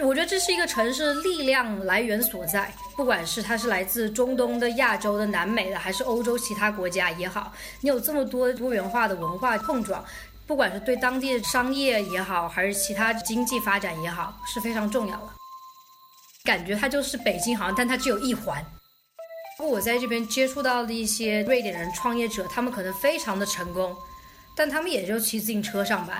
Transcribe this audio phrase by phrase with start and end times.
[0.00, 10.04] 我觉得这是一个城市力量来源所在，不管是它是来自中东的、亚洲的、南美的，还是欧洲其他国家也好，你有这么多多元化的文化碰撞，
[10.46, 15.28] 不管是对当地的商业也好，还是其他经济发展也好，是非常重要的。
[16.44, 18.64] 感觉它就是北京，好像，但它只有一环。
[19.58, 23.96] 我在这边接触到的一些瑞典人创业者，他们可能非常的成功，
[24.54, 26.18] 但他们也就骑自行车上班。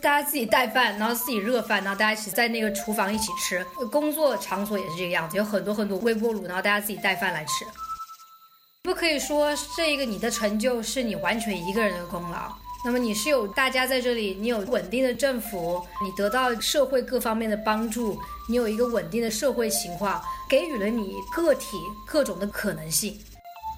[0.00, 3.64] 大家自己带饭，然后自己热饭，然后大家一起在那个厨房一起吃。
[3.90, 7.64] 工作场所也是这个样子，有很多很多微波炉，然后大家自己带饭来吃。
[8.82, 12.52] 不可以说这个你的成就是你完全一个人的功劳。
[12.84, 23.18] 那么你是有大家在这里，你有稳定的政府，你得到社会各方面的帮助，你有一个稳定的社会情况，给予了你个体各种的可能性。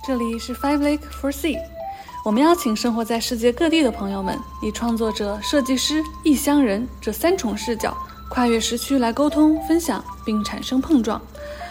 [0.06, 1.79] 这里是 Five Lake for Sea。
[2.22, 7.96] 我们邀请生活在世界各地的朋友们，以创作者、设计师、异乡人这三重视角，
[8.28, 11.18] 跨越时区来沟通、分享，并产生碰撞。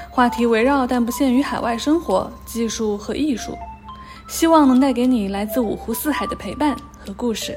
[0.10, 3.56] 话题围绕但不限于海外生活、技术和艺术，
[4.28, 7.56] 希望能带给你来自五湖四海的陪伴和故事。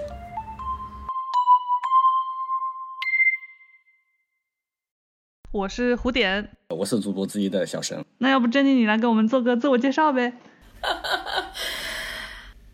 [5.50, 8.04] 我是胡点，我是主播之一的小神。
[8.18, 10.34] 那要不珍妮你来给我们做个自我介绍呗？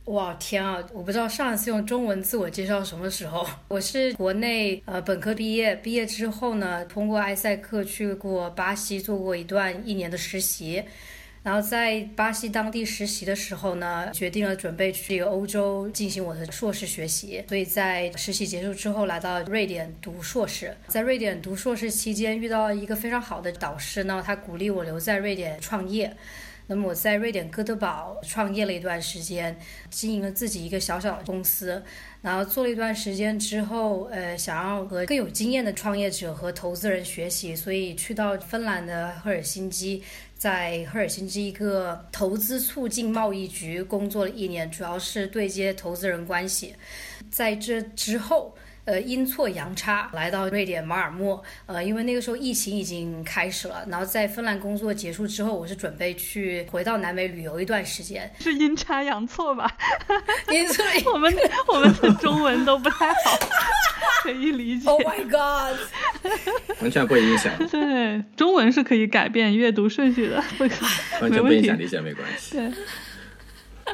[0.09, 0.83] 哇天啊！
[0.95, 3.47] 我不知道上一次用中文自我介绍什么时候。
[3.69, 10.83] 我是国内呃本科毕业，毕业之后呢，通过埃塞克去过巴西做过一段一年的实习，
[11.43, 17.45] 然后在巴西当地实习的时候呢，决定了准备去欧洲进行我的硕士学习。
[17.47, 20.75] 所以在实习结束之后，来到瑞典读硕士。
[20.87, 26.17] 在瑞典读硕士期间，遇到一个非常好的导师呢，他鼓励我留在瑞典创业。
[26.71, 29.59] 那么我在瑞典哥德堡创业了一段时间，
[29.91, 31.83] 经营了自己一个小小的公司，
[32.21, 40.03] 然后做了一段时间之后，呃，想要和更有经验的创业者和投资人学习，所以去到芬兰的赫尔辛基，
[40.37, 46.75] 在赫尔辛基一个投资促进贸易局工作了一年，主要是对接投资人关系。
[47.31, 48.55] 在这之后。
[48.89, 59.71] 呃，阴错阳差来到瑞典马尔默，呃，因为那个时候疫情已经开始了，然后在芬兰工作结束之后，我是准备去回到南美旅游一段时间，是阴差阳错吧？
[60.51, 60.83] 阴错，
[61.13, 61.31] 我们
[61.71, 63.39] 我们的中文都不太好，
[64.25, 64.89] 可以理解。
[64.89, 65.79] Oh my god，
[66.81, 67.53] 完全不会影响。
[67.69, 70.43] 对，中文是可以改变阅读顺序的，
[71.21, 72.57] 完全不影响理解，没关系。
[72.57, 72.73] 对。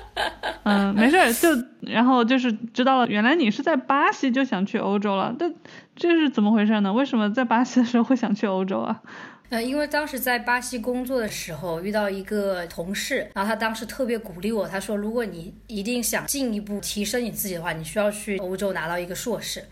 [0.64, 1.48] 嗯，没事，就
[1.80, 5.52] 然后就是知道了，原来你是在巴西就想去欧洲了，但
[5.94, 6.92] 这是怎么回事呢？
[6.92, 9.02] 为什么在巴西的时候会想去欧洲啊？
[9.50, 19.62] 呃，因为当时在巴西工作的时候遇到一个同事，然后他当时特别鼓励我，他说如果你一定想进一步提升你自己的话，你需要去欧洲拿到一个硕士。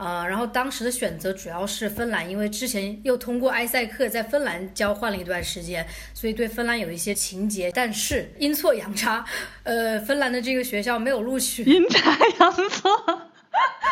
[0.00, 7.70] 呃，然后当时的选择主要是芬兰，因为之前又通过埃塞克在芬兰交换了一段时间，所以对芬兰有一些情结。
[7.72, 9.22] 但是阴错阳差，
[9.64, 11.64] 呃，芬兰的这个学校没有录取。
[11.64, 13.30] 阴差阳错，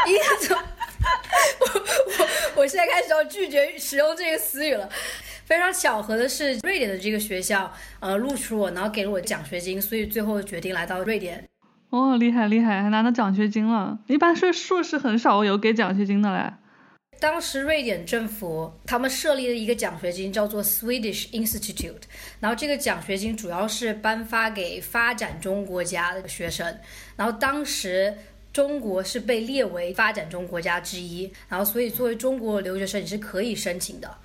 [0.07, 0.57] 阴错。
[1.61, 4.89] 我我我现在开始要拒绝使用这个词语了。
[5.45, 7.71] 非常巧合的是，瑞典的这个学校
[8.01, 11.47] 呃录取我，然后给了我奖学金，所以最后决定来到瑞典。
[11.91, 13.99] 哦，厉害厉害，还拿到奖学金了。
[14.07, 16.53] 一般是硕士很少有给奖学金的嘞。
[17.21, 22.03] 当时瑞典政府他们设立了一个奖学金，叫做 Swedish Institute，
[22.39, 26.79] 然后这个奖学金主要是颁发给发展中国家的学生。
[27.17, 28.15] 然后当时
[28.53, 34.17] 中国是被列为发展中国家之一，然后所以作为中国留学生你是可以申请的。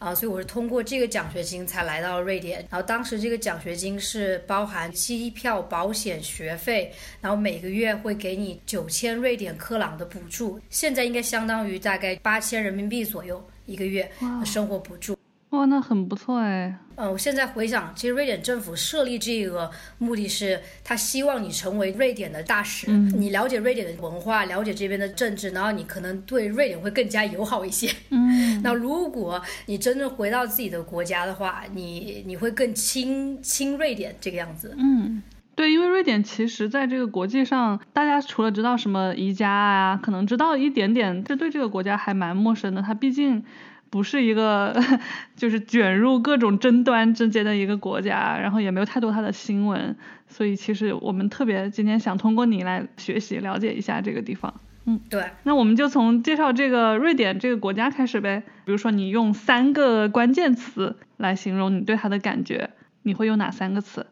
[0.00, 2.66] 啊，所以我是通过这个奖学金才来到瑞典。
[2.70, 6.90] 然后当时这个奖学金是包含机票、保险、学费，
[7.20, 14.10] 然后每个月会给你九千瑞典克朗的补助，现在应该相当于大概八千人民币左右一个月
[14.42, 15.19] 生活补助。
[15.50, 16.78] 哇，那很不错哎。
[16.94, 19.68] 嗯，我现在回想，其实瑞典政府设立这个
[19.98, 27.90] 目的是，他希望你成为瑞典的大使，你了解瑞典的文化，了解这边的政治，然后你可能对瑞典会更加友好一些。
[28.10, 34.76] 嗯， 那如果你真正回到自己的国家的话，你你会更亲亲瑞典这个样子。
[34.78, 35.20] 嗯，
[35.56, 42.80] 对，因为瑞典其实在这个国际上，大家除了知道什么宜家啊，可能知道一点点，这对这个国家还蛮陌生的。
[42.80, 43.42] 它毕竟。
[43.90, 44.74] 不是一个
[45.36, 49.96] 就是卷入各种争端之间的一个国家，然后也没有太多它的新闻，
[50.28, 54.54] 所以其实我们特别今天想通过你来学习了解一下这个地方。
[54.86, 55.24] 嗯，对。
[55.42, 58.42] 那我们就从介绍这个瑞典这个国家开始呗。
[58.64, 62.70] 比如说你用三个关键词来形容你对它的感觉，
[63.02, 64.06] 你会用哪三个词？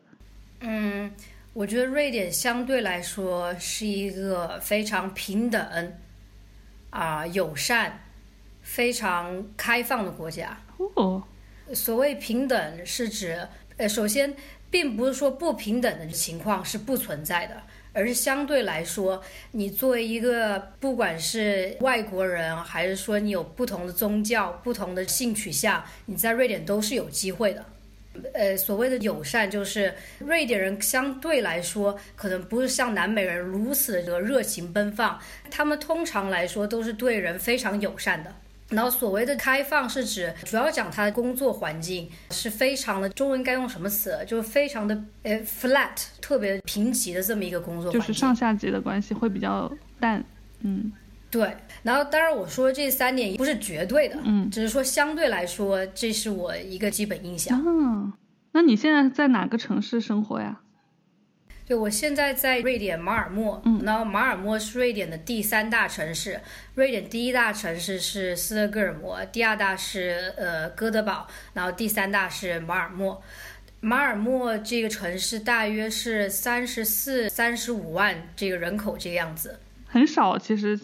[0.61, 1.11] 嗯，
[1.53, 5.93] 我觉得瑞典相对来说是一个非常平等
[6.91, 8.01] 啊友善。
[8.69, 10.55] 非常开放的国家。
[10.95, 11.23] 哦，
[11.73, 13.49] 所谓平等是指，
[13.79, 14.33] 呃，首先
[14.71, 17.55] 并不是说不平等的情况是不存在的，
[17.95, 19.23] 而是相对来说，
[19.53, 27.65] 你作为一个不管是外国人，还是说你有不同的宗教、不同的性取向，你在瑞典都是有机会的。
[28.35, 35.19] 呃，所谓的友善，就是瑞典人相对来说，可能不是像南美人如此的热情奔放，
[35.51, 38.35] 他们通常来说都是对人非常友善的。
[38.71, 44.19] 然后所谓的开放是指，主要讲他的工作环境是非常的，中文该用什么词？
[44.27, 50.25] 就是非常的呃 flat，特别贫瘠的这么一个工作环境，就是上下级的关系会比较淡，
[50.61, 50.93] 嗯。
[51.31, 57.63] 对，然后当然我说这三点不是绝对的，嗯，只是说相对来说，这是我一个基本印象。
[57.67, 58.11] 嗯，
[58.53, 60.61] 那你现在在哪个城市生活呀？
[61.69, 66.41] 对，我现在在瑞典马尔默，嗯，然后马尔默是瑞典的第三大城市，
[66.75, 73.23] 瑞典第一大城市是斯德哥尔摩，第二大是呃哥德堡，然后第三大是马尔默。
[73.81, 80.81] 马尔默这个城市大约是三十四、三十五万这个人口这个样子，很少，其实。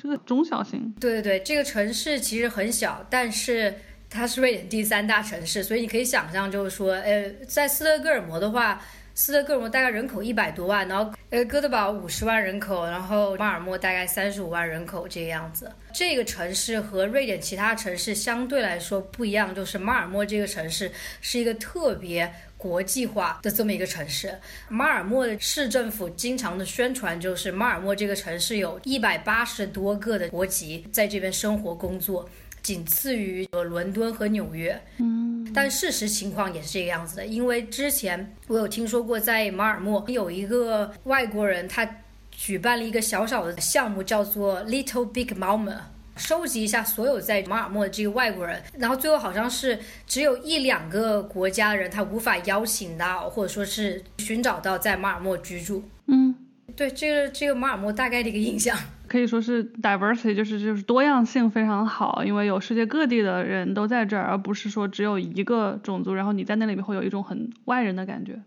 [0.00, 3.74] 是个中小型，对对对，这个城市其实很小，但是
[4.08, 8.80] 它是瑞典第三大城市，所以你可以想象，就是说，呃，在斯德哥尔摩的话，
[9.18, 15.72] 斯德哥尔摩大概人口一百多万，然后呃，哥德堡五十万人口，然后马尔默大概三十五万人口这个样子。
[15.92, 20.88] 这个城市和瑞典其他城市相对来说不一样，就是马尔默这个城市
[21.20, 22.32] 是一个特别。
[22.56, 24.36] 国际化的这么一个城市，
[24.68, 32.28] 马尔默的市政府经常的宣传就是马尔默这个城市有一百八十多个的国籍在这边生活工作，
[32.60, 34.76] 仅次于伦敦和纽约。
[34.96, 41.88] 嗯，但事实情况也是这个样子的，因为之前我有听说过，在马尔默有一个外国人，他
[42.30, 45.76] 举办了一个小小的项目，叫做 Little Big Malmo。
[46.16, 55.84] 收集一下所有在马尔默的这个外国人，然后最后好像是只有一两个国家的人，他无法邀请到或者说是寻找到在马尔默居住。
[56.06, 56.34] 嗯，
[56.76, 58.78] 对，这个这个马尔默大概的一个印象，
[59.08, 68.38] 可以说是 diversity，就是就是多样性非常好，因为有世界各地的人都在这儿，而不是说只有一个种族，然后你在那里面会有一种很外人的感觉。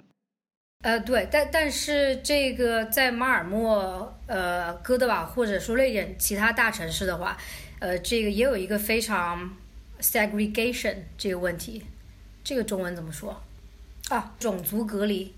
[0.84, 7.36] 呃，对，但但是这个在马尔默、呃哥德堡或者说瑞典其他大城市的话，
[7.80, 9.52] 呃，这个也有一个非常
[10.00, 11.84] segregation 这个问题，
[12.44, 13.42] 这个中文怎么说
[14.10, 14.34] 啊？
[14.40, 15.34] 种族隔离。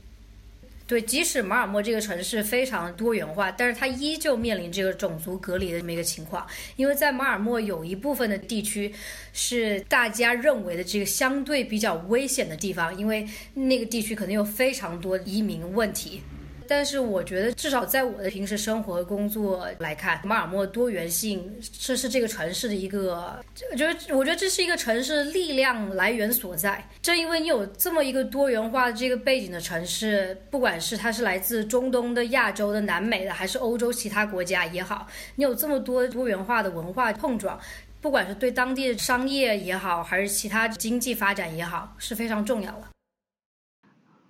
[0.85, 6.45] 对，即使马尔默这个城市非常多元化，但是它依旧面临这个种族隔离的这么一个情况。
[6.75, 8.93] 因为在马尔默有一部分的地区
[9.31, 16.21] 是大家认为的这个相对比较危险的地方，因为那个地区可能有非常多移民问题。
[16.67, 26.87] 但是我觉得，至少在我的平时生活工作来看，马尔默多元性这是这个城市的一个，我觉得我觉得这是一个城市力量来源所在。
[27.01, 37.59] 正因为你有这么一个多元化这个背景的城市，不管是它是来自中东的、亚洲的、南美的，还是欧洲其他国家也好，你有这么多多元化的文化碰撞，
[38.01, 42.92] 不管是对当地的商业也好，还是其他经济发展也好，是非常重要的。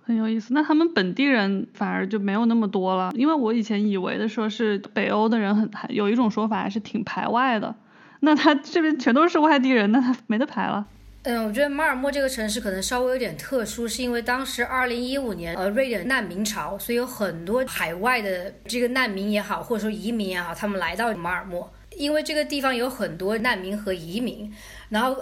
[0.06, 7.74] 很有意思，那他们本地人反而就没有那么多了，因为我以前以为的说是北欧的人很有一种说法还是挺排外的，
[8.20, 10.86] 那他这边全都是外地人，那他没得排了。
[11.22, 24.52] 嗯，我觉得马尔默这个城市可能稍微有点特殊，是因为当时二零一五年呃瑞典难民潮，所以有很多海外的这个难民也好，或者说移民也好，他们来到马尔默，因为这个地方有很多难民和移民，
[24.90, 25.16] 然后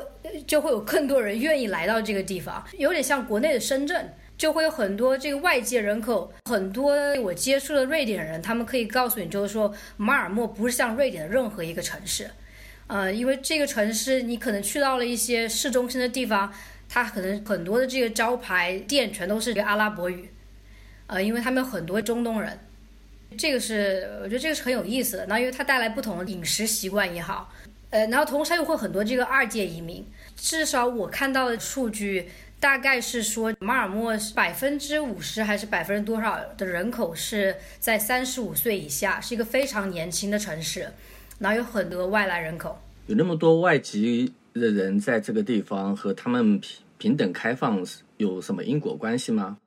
[0.45, 4.13] 就会有更多人愿意来到这个地方，有点像国内的深圳。
[4.43, 12.29] 就会有很多这个外界人口，很多我接触的瑞典人，他们可以告诉你，就是说马尔默不是像瑞典的任何一个城市，
[12.89, 16.53] 呃，因为这个城市你可能去到了一些市中心的地方，
[16.89, 20.29] 它可能很多的这个招牌店全都是阿拉伯语，
[21.07, 22.59] 呃，因为他们有很多中东人，
[23.39, 25.27] 这个是我觉得这个是很有意思的。
[25.27, 27.53] 那因为它带来不同的饮食习惯也好，
[27.91, 32.29] 呃，然后同时又会很多这个二界移民，至少我看到的数据。
[32.63, 40.89] 大概是说，马尔默百分之五十还是百分之多少的人口是在三十五岁以下，是一个非常年轻的城市，
[41.41, 42.79] 然后有很多外来人口。
[43.09, 47.85] 有那么多外籍的人在这个地方，和他们平平等开放
[48.19, 49.59] 有什么因果关系吗？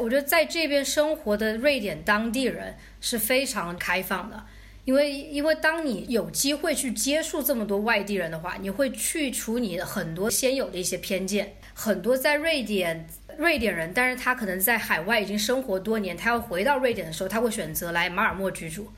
[0.00, 4.44] 我觉得在这边生活的瑞典当地人是非常开放的。
[4.84, 11.54] 因为，因为当你有机会去接触这么多外地人的话，你会去除你的很多先有的一些偏见。
[11.82, 13.04] 很多在瑞典
[13.36, 18.88] 瑞典人，但是他可能在海外已经生活多年，他要回到瑞典的时候，他会选择来马尔默居住，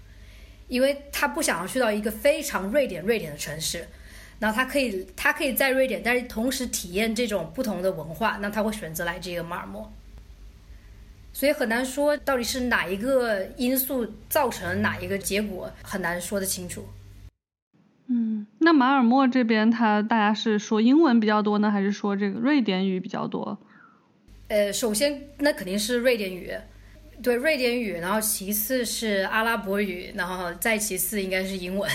[0.68, 3.86] 因为他不想要去到一个非常瑞典瑞典的城市。
[4.38, 9.90] 然后他可以他可以在瑞典，但是同时体验这种不同的文化，那他会选择来这个马尔默。
[11.32, 16.86] 所以很难说到底是哪一个因素造成哪一个结果，很难说得清楚。
[18.06, 23.58] 嗯，那马尔默这边他大家是说英文比较多呢，还是说这个瑞典语比较多？
[24.48, 26.52] 呃，首先那肯定是瑞典语，
[27.22, 31.90] 对，瑞典语，然后其次是阿拉伯语，然后再其次应该是英文。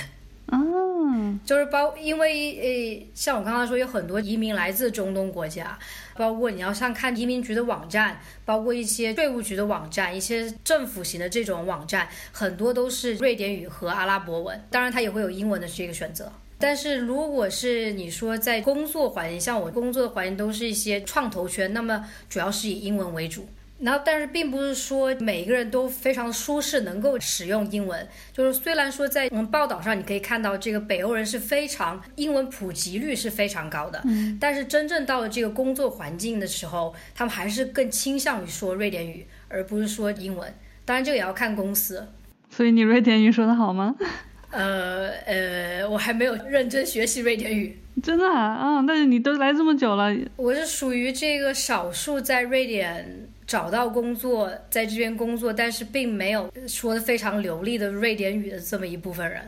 [0.51, 5.77] 嗯，就是包，因为呃，像我刚刚说，有很多移民来自中东国家，
[6.19, 16.29] 包括你要像看移民局的网站，包括一些税务局的网站，一些政府型的这种网站，很多都是瑞典语和阿拉伯文，当然它也会有英文的这个选择。
[16.57, 23.47] 但是如果是你说在工作环境，像我工作的环境都是一些创投圈，那么主要是以英文为主。
[23.81, 28.05] 然后，但是并不是说每一个人都非常舒适能够使用英文。
[28.33, 40.53] 就是虽然说在我们报道上你可以看到这个北欧人是非常英文普及率是非常高的，嗯，但是真正到了这个工作环境的时候，他们还是更倾向于说瑞典语，而不是说英文。
[40.83, 42.05] 当然，这个也要看公司。
[42.49, 43.95] 所以你瑞典语说的好吗？
[44.51, 47.77] 呃呃，我还没有认真学习瑞典语。
[48.03, 48.55] 真的啊？
[48.55, 50.13] 啊，但是你都来这么久了。
[50.35, 53.29] 我是属于这个少数在瑞典。
[53.49, 59.41] 找到工作，在这边工作，但是并没有说的非常流利的瑞典语的这么一部分人。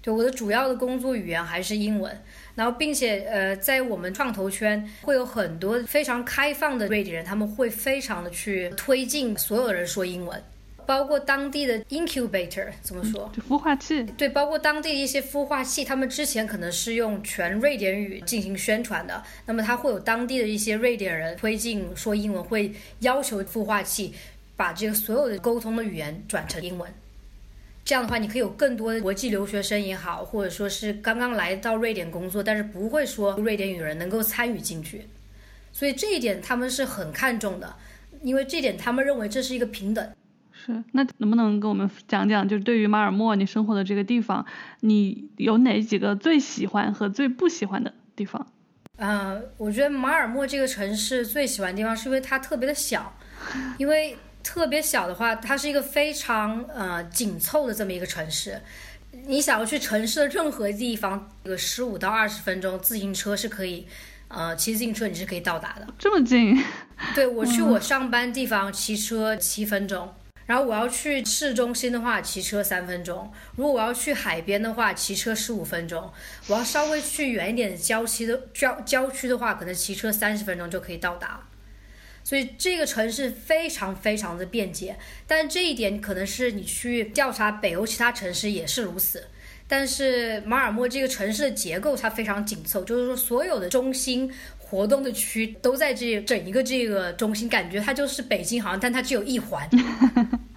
[0.00, 2.16] 就，我的主要的工作语言还是英文。
[2.54, 10.40] 然后，并且呃，在我们创投圈会有很多非常开放的瑞典人，他们会非常的去推进所有人说英文。
[10.86, 13.30] 包括当地的 incubator 怎么说？
[13.48, 14.02] 孵化器。
[14.16, 19.22] 对，包括当地的一些孵化器，他们之前可能是用全瑞典语进行宣传的。
[19.46, 24.14] 那么，他会有当地的一些瑞典人推进说英文，会要求孵化器
[24.56, 26.92] 把这个所有的沟通的语言转成英文。
[27.84, 35.06] 这样的话，你可以有更多的国际留学生也好，或者说是刚刚来到瑞典工作但是不会说瑞典语人能够参与进去。
[35.72, 37.74] 所以这一点他们是很看重的，
[38.22, 40.12] 因为这点他们认为这是一个平等。
[40.64, 44.44] 是，那能不能跟我们讲讲，就是对于马尔默你生活的这个地方，
[44.80, 48.46] 你有哪几个最喜欢和最不喜欢的地方？
[48.98, 53.12] 嗯，我觉得马尔默这个城市最喜欢的地方是因为它特别的小，
[53.78, 58.60] 因为特别小的话，它是一个非常呃紧凑的这么一个城市。
[59.26, 63.86] 你想要去城市的任何地方，这个十五到二十分钟自行车是可以，
[64.28, 65.86] 呃，骑自行车你是可以到达的。
[65.98, 66.62] 这么近？
[67.14, 70.08] 对我 去我上班地方骑车七分钟。
[70.52, 76.12] 然后我要去市中心的话，骑车三分钟；如果我要去海边的话，骑车十五分钟；
[76.46, 81.40] 我要稍微去远一点的郊区的郊郊区的话，可能骑车三十分钟就可以到达。
[82.22, 84.94] 所以这个城市非常非常的便捷，
[85.26, 89.24] 但这一点可能是你去调查北欧其他城市也是如此。
[89.66, 94.30] 但是马尔默这个城市的结构它非常紧凑，就是说所有的中心。
[94.58, 99.68] 活动的区都在这整一个这个中心，感觉它就是北京，好像但它只有一环。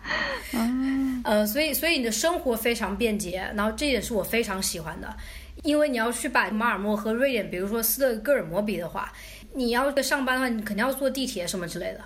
[1.23, 5.11] 呃，所以所以你的生活非常便捷，然后这也是我非常喜欢的，
[5.63, 9.11] 因为你要去把马尔默和瑞典，比如说斯德哥尔摩比的话，
[9.53, 12.01] 你要上班的话，你肯定要坐地铁什么之类的，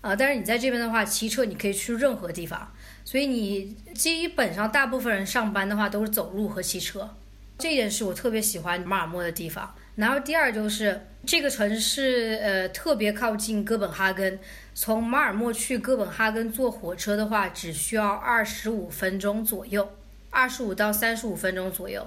[0.00, 2.72] 啊，但是你在这边的话，骑车你可以去任何地方，
[3.04, 7.16] 所以你基本上大部分人上班的话都是走路和骑车，
[7.58, 9.74] 这一点是我特别喜欢马尔默的地方。
[9.96, 14.38] 然后第二就是这个城市，呃，特别靠近哥本哈根。
[14.74, 19.88] 从马尔默去哥本哈根坐火车的话，只需要二十五分钟左右，
[20.30, 22.06] 二十五到三十五分钟左右。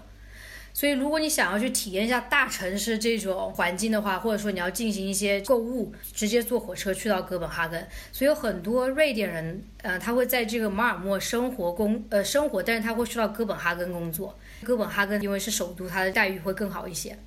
[0.74, 7.88] 所以，如果你想要去体验一下大城市这种环境的话，或者说你要进行一些购物，直接坐火车去到哥本哈根。
[8.12, 14.38] 所以，有很多瑞典人，呃，他会在这个马尔默生活工，呃，生活，但是他会去到哥本哈根工作。
[14.62, 17.18] 哥本哈根因为是首都，它的待遇会更好一些。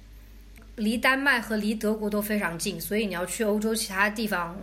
[0.77, 4.57] 离丹麦和离德国都非常近，所以你要去欧洲其他地方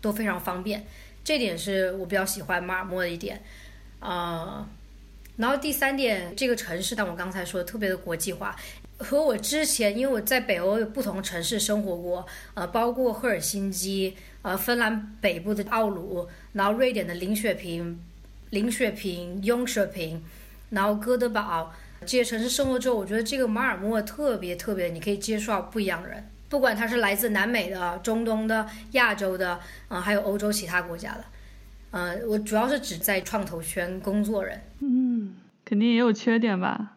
[0.00, 0.84] 都非常方便。
[1.24, 3.42] 这点是我比较喜欢马尔默的一点。
[4.00, 4.66] 呃，
[5.36, 8.54] 然后第三点，这个城市，但我刚才说，特别的国际化。
[8.98, 18.00] 和我之前，因为我在北欧有不同城市生活过，呃，包括赫尔辛基，呃，芬兰北部的奥鲁，然后瑞典的林雪平、
[18.50, 20.24] 林雪平、雍雪平，
[20.70, 21.74] 然后哥德堡。
[22.02, 31.24] 这些城市生活之后，我觉得这个马尔默特别特别，你可以接触到不一样的人，不管他是来自南美的、中东的、亚洲的，啊，还有欧洲其他国家的，
[31.90, 34.60] 呃，我主要是指在创投圈工作人。
[34.80, 35.34] 嗯，
[35.64, 36.92] 肯定也有缺点吧？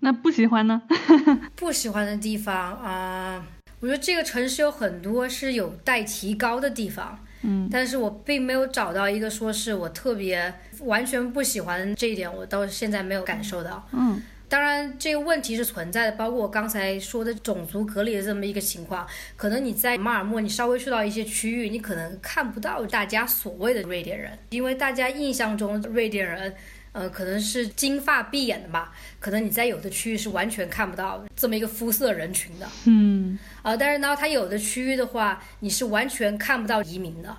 [0.00, 0.82] 那不喜欢呢？
[1.56, 3.44] 不喜欢的地方啊，
[3.80, 7.18] 我觉得这个城市有很多是有待提高的地方。
[7.42, 13.88] 嗯，但是我并没有找到一个说是我特别完全不喜欢这一点，我到现在没有感受到。
[13.92, 14.20] 嗯。
[14.50, 19.06] 当然，这个问题是存在的，包括我刚才说的种族隔离的这么一个情况。
[19.36, 26.52] 可能你在马尔默，你稍微去到一些区域，你可能看不到大家所谓的瑞典人，因为大家印象中瑞典人，
[26.90, 28.92] 呃，可能是金发碧眼的吧。
[29.20, 32.68] 可能你在有的区域是完全看不到这么一个肤色人群的。
[32.86, 37.36] 嗯，呃，但是呢，它有的区域的话，你是完全看不到移民的。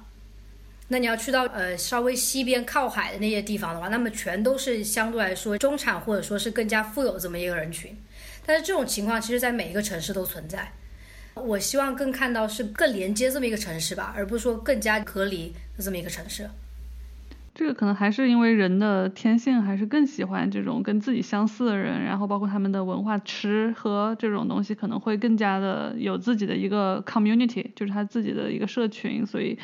[0.91, 7.95] 那你要去到呃稍微西边靠海的那些地方的话，那么全都是相对来说中产或者说是更加富有这么一个人群。
[8.45, 10.69] 但是这种情况其实在每一个城市都存在。
[11.33, 16.49] 我希望更看到是更连接这么一个城市吧，而不是说更加隔离的这么一个城市。
[17.55, 29.57] 这个可能还是因为人的天性，还是更喜欢这种跟自己相似的人，然后包括他们的文化、吃喝这种东西，可能会更加的有自己的一个 community，就是他自己的一个社群，所以。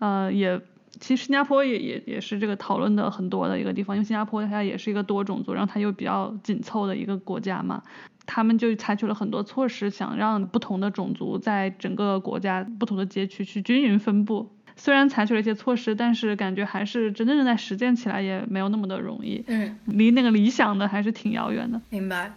[0.00, 0.60] 呃，也
[0.98, 7.82] 其实新加坡也也也是这个讨论的很多的一个地方，因为新加坡它也是一个多种族，然后它又比较紧凑的一个国家嘛，
[8.26, 14.50] 他们就采取了很多措施，想让不同的种族在整个国家不同的街区去均匀分布。
[14.76, 21.80] 虽然采取了一些措施，但是感觉还是真正在实践起来也没有那么的容易，嗯，离那个理想的还是挺遥远的。
[21.90, 22.32] 明白。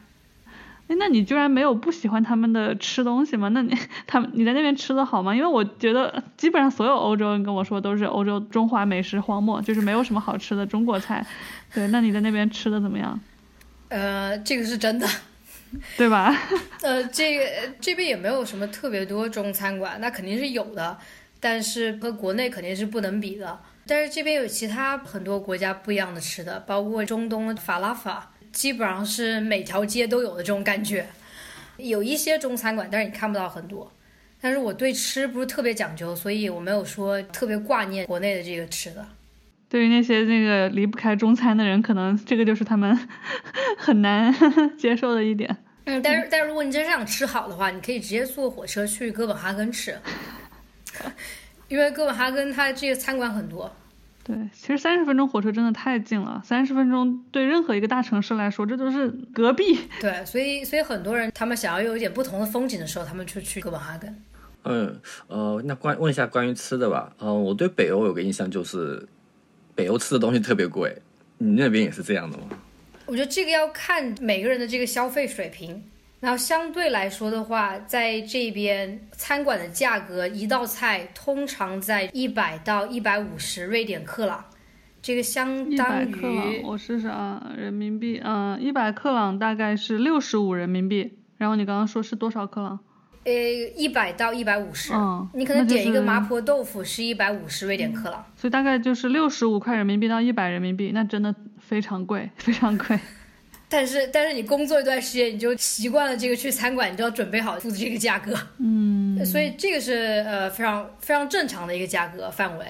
[0.88, 3.48] 哎，那你居然没有不喜欢他们的吃东西吗？
[3.50, 3.74] 那你
[4.06, 5.34] 他们你在那边吃的好吗？
[5.34, 11.26] 因为我觉得基本上所有欧洲人跟我说都是欧洲中华美食荒漠，就是没有什么好吃的中国菜。
[11.74, 13.18] 对，那你在那边吃的怎么样？
[13.88, 15.08] 呃，这个是真的，
[15.96, 16.36] 对吧？
[16.82, 17.46] 呃，这个
[17.80, 20.98] 这边也没有什么特别多中餐馆，那肯定是有的，
[21.40, 23.58] 但是和国内肯定是不能比的。
[23.88, 28.32] 但是这边有其他很多国家不一样的吃的，包括中东法拉法。
[28.54, 31.06] 基本上是每条街都有的这种感觉，
[31.76, 33.92] 有一些中餐馆，但是你看不到很多。
[34.40, 39.06] 但是我对吃不是特别讲究，所以我没有说特别挂念国内的这个吃的。
[39.70, 42.96] 对于那些那个离不开中餐的人，可能这个就是他们
[43.78, 44.32] 很难
[44.78, 45.58] 接受的一点。
[45.86, 49.98] 嗯，但是但是如果你真是想吃好的话，你可以直接坐火车去哥本哈根吃，
[51.70, 53.74] 因为哥本哈根它这个餐馆很多。
[54.24, 56.42] 对，其实三十分钟火车真的太近了。
[56.46, 59.78] 三十分钟对任何一个大城市来说，这都是隔壁。
[60.00, 64.24] 对，所以所以很多人他们想要有一点不同的风景的时候，他们就去哥本哈根。
[64.64, 67.14] 嗯，呃，那关问一下关于吃的吧。
[67.18, 69.06] 呃，我对北欧有个印象就是，
[69.76, 70.96] 北欧吃的东西特别贵。
[71.38, 72.46] 你那边也是这样的吗？
[73.06, 75.84] 我觉得这个要看每个人的这个消费水平。
[76.24, 84.42] 然后相对来说的话，在这边餐馆的价格，一道菜通常在一百到一百五十瑞典克朗，
[85.02, 91.12] 这个相当于我试试啊，人民币，嗯，一百克朗大概是六十五人民币。
[91.36, 92.80] 然后你刚刚说是多少克朗？
[93.26, 93.34] 呃，
[93.76, 94.94] 一百到一百五十。
[94.94, 102.98] 嗯，你可能点一个麻婆豆腐是一百五十瑞典克朗，所以大概就是六十五块人民币到一百人民币，那真的非常贵，非常贵。
[103.70, 108.38] 但是，但是你工作一段时间，你就习惯了这个去餐馆，你就要准备好付这个价格。
[108.60, 112.66] 嗯，所以这个是呃非常非常正常的一个价格范围。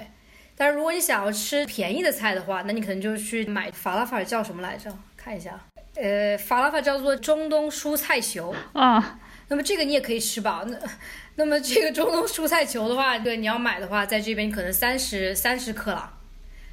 [0.56, 4.90] 但是如果你想要吃便宜的菜的话，那你可能就去买法拉法叫什么来着？
[5.16, 5.58] 看一下，
[5.96, 9.18] 呃，法拉法叫做中东蔬菜球啊。
[9.48, 10.64] 那么这个你也可以吃饱。
[10.64, 10.78] 那
[11.34, 16.18] 那么这个中东蔬菜球的话，对你要买的话，在这边可能三十三十克朗，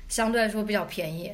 [0.07, 1.33] 相对来说比较便宜。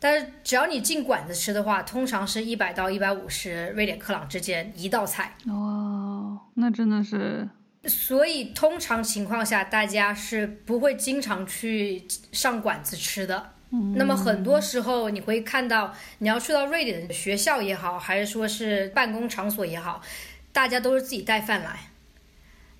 [0.00, 5.34] 但是只要你进馆子吃的话，通常是一百到一百五十瑞典克朗之间一道菜。
[5.46, 7.48] 哦，那真的是。
[7.84, 13.50] 所以通常情况下，大家是不会经常去上馆子吃的。
[13.70, 13.94] 嗯。
[13.96, 20.00] 那么很多时候你会看到，你要去到瑞典的学校也好，还是说是办公场所也好，
[20.52, 21.78] 大家都是自己带饭来。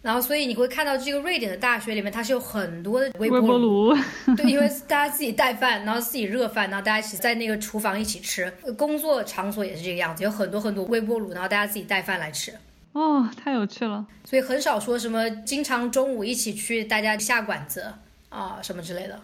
[0.01, 3.93] 然后，所以你会看到这个瑞典的大学里面，它是有很多的微波炉，
[4.37, 8.49] 对，因为大家自己带饭，然后自己热饭，然后大家一起在那个厨房一起吃。
[8.77, 12.55] 工作场所也是这个样子，有很多很多微波炉，然后大家自己带饭来吃。
[12.93, 14.07] 哦，太有趣了。
[14.25, 17.93] 所以很少说什么经常中午一起去大家下馆子
[18.29, 19.21] 啊什么之类的。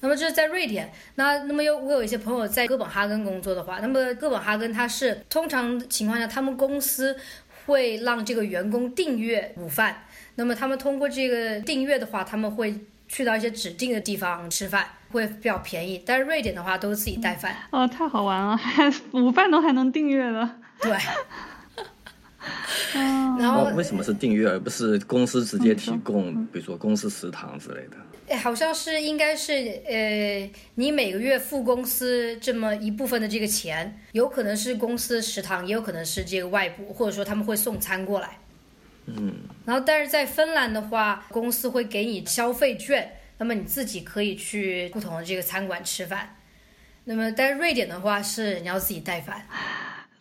[0.00, 7.16] 那么这是在瑞典，那那么有我有一些朋友在哥本哈根工作的话，那么哥本哈根它是通常情况下，他们公司
[7.66, 10.04] 会让这个员工订阅午饭。
[10.38, 12.72] 那么他们通过这个订阅的话，他们会
[13.08, 16.00] 去到一些指定的地方吃饭，会比较便宜。
[16.06, 17.56] 但是瑞典的话都是自己带饭。
[17.70, 20.48] 哦，太好玩了，还午饭都还能订阅的。
[20.80, 20.96] 对。
[23.40, 26.46] 然后为什么是订阅而不是公司直接提供？
[26.46, 27.96] 比如说公司食堂之类的。
[28.28, 29.52] 哎，好像是应该是
[29.88, 38.38] 呃，你每个月付公司这么一部分的这个钱，有可能是公司食堂，也有可能是这个外部，或者说他们会送餐过来。
[39.16, 46.36] 嗯，然后但是在芬兰的话，公司会给你消费券，那么你自己可以去不同的这个餐馆吃饭。
[47.04, 49.42] 那么在瑞典的话，是你要自己带饭。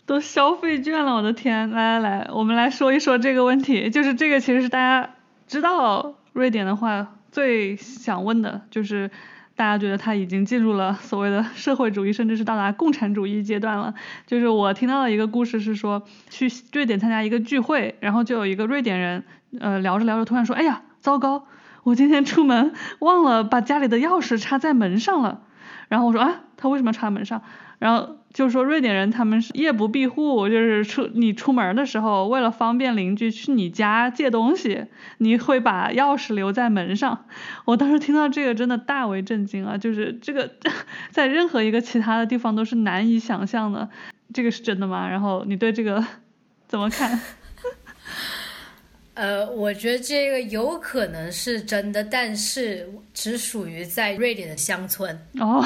[0.05, 1.69] 都消费券了，我的天！
[1.71, 5.15] 来来来，我们来说一说这个问题，就是这个其实是大家
[5.47, 9.11] 知道瑞典的话最想问的，就是
[9.57, 13.95] 大家觉得他已经进入了所谓的社会主义，甚至是到达共产主义阶段了。
[14.27, 19.23] 就是我听到的一个故事是说，去瑞典参加一个聚会，然后就有一个瑞典人，
[19.59, 21.47] 呃，聊着聊着突然说，哎呀，糟糕，
[21.81, 25.41] 我今天出门忘了把家里的钥匙插在门上了。
[25.87, 27.41] 然后我说啊，他为什么插门上？
[27.79, 34.85] 然后就说瑞典人他们是夜不闭户，就是出你出门的时候，为了方便邻居去你家借东西，
[35.19, 37.25] 你会把钥匙留在门上。
[37.65, 39.77] 我当时听到这个真的大为震惊啊！
[39.77, 40.51] 就是这个
[41.11, 43.87] 在任何一个其他的地方都是难以想象的，
[44.33, 45.07] 这个是真的吗？
[45.07, 46.03] 然后你对这个
[46.67, 47.19] 怎么看？
[49.13, 55.63] 呃，我觉得这个有可能是真的，但是只属于在瑞典的乡村哦。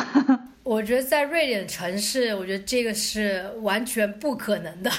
[0.64, 4.92] 我觉得在瑞典城市，我觉得这个是完全不可能的，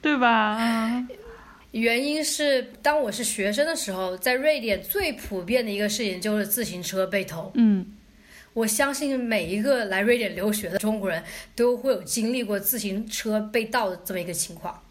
[0.00, 1.06] 对吧？
[1.72, 7.50] 原因是当我是学生的时候，在瑞典最普遍的一个事情就是自行车被偷。
[7.54, 7.86] 嗯，
[8.52, 11.22] 我相信每一个来瑞典留学的中国人
[11.54, 14.82] 都会有经历过自行车被盗的这么一个情况。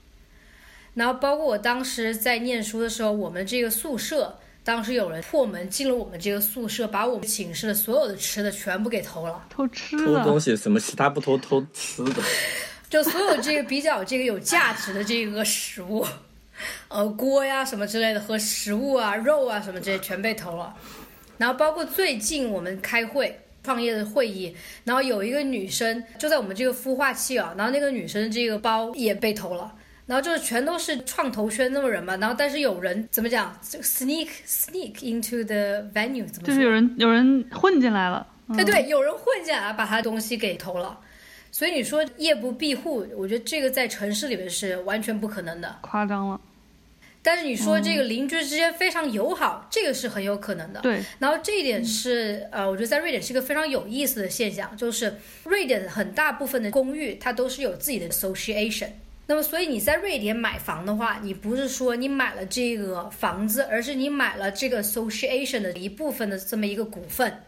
[0.94, 9.44] 然后，包括我当时在念书的时候，我们这个宿舍当时有人破门进了我们这个宿舍，把我们寝室的所有的吃的全部给偷了。
[9.50, 10.56] 偷吃偷东西？
[10.56, 11.36] 什么其他不偷？
[11.38, 12.22] 偷吃的？
[12.90, 16.06] 就所有这个比较这个有价值的这个食物，
[16.90, 20.76] 呃，锅呀什么之类的和食物啊、肉啊什么这些全被偷了。
[21.38, 29.74] 然后，包括最近我们开会创业的会议，然后有一个女生就在我们这个孵化器啊，然后那个女生这个包也被偷了。
[30.12, 41.00] 然后就是全都是创投圈那么人嘛，然后但是有人怎么讲，sneak sneak into the venue 怎么就是有人有人混进来了，对对，有人混进来把他东西给偷了，
[41.50, 46.42] 所以你说夜不闭户，我觉得这个在城市里面是完全不可能的，夸张了。
[47.24, 50.82] 但是你说这个邻居之间非常友好，这个是很有可能的。
[50.82, 58.90] 对，然后这一点是呃，我觉得在瑞典是一个非常有意思的现象，就是瑞典很大部分的公寓它都是有自己的 association。
[59.28, 67.42] 那么，所以你在瑞典买房的话，你不是说你买了这个房子，而是你买了这个 association 的一部分的这么一个股份，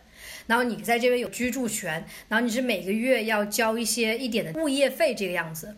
[0.48, 5.76] 然后你在这边有居住权，然后你是每个月要交一些一点的物业费这个样子。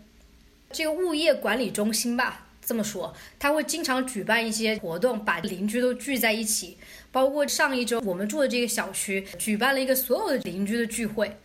[0.71, 6.77] 这个物业管理中心吧，这么说，他会经常举办一些活动，把邻居都聚在一起，
[7.11, 11.35] 包括上一周我们住的这个小区举办了一个所有的邻居的聚会。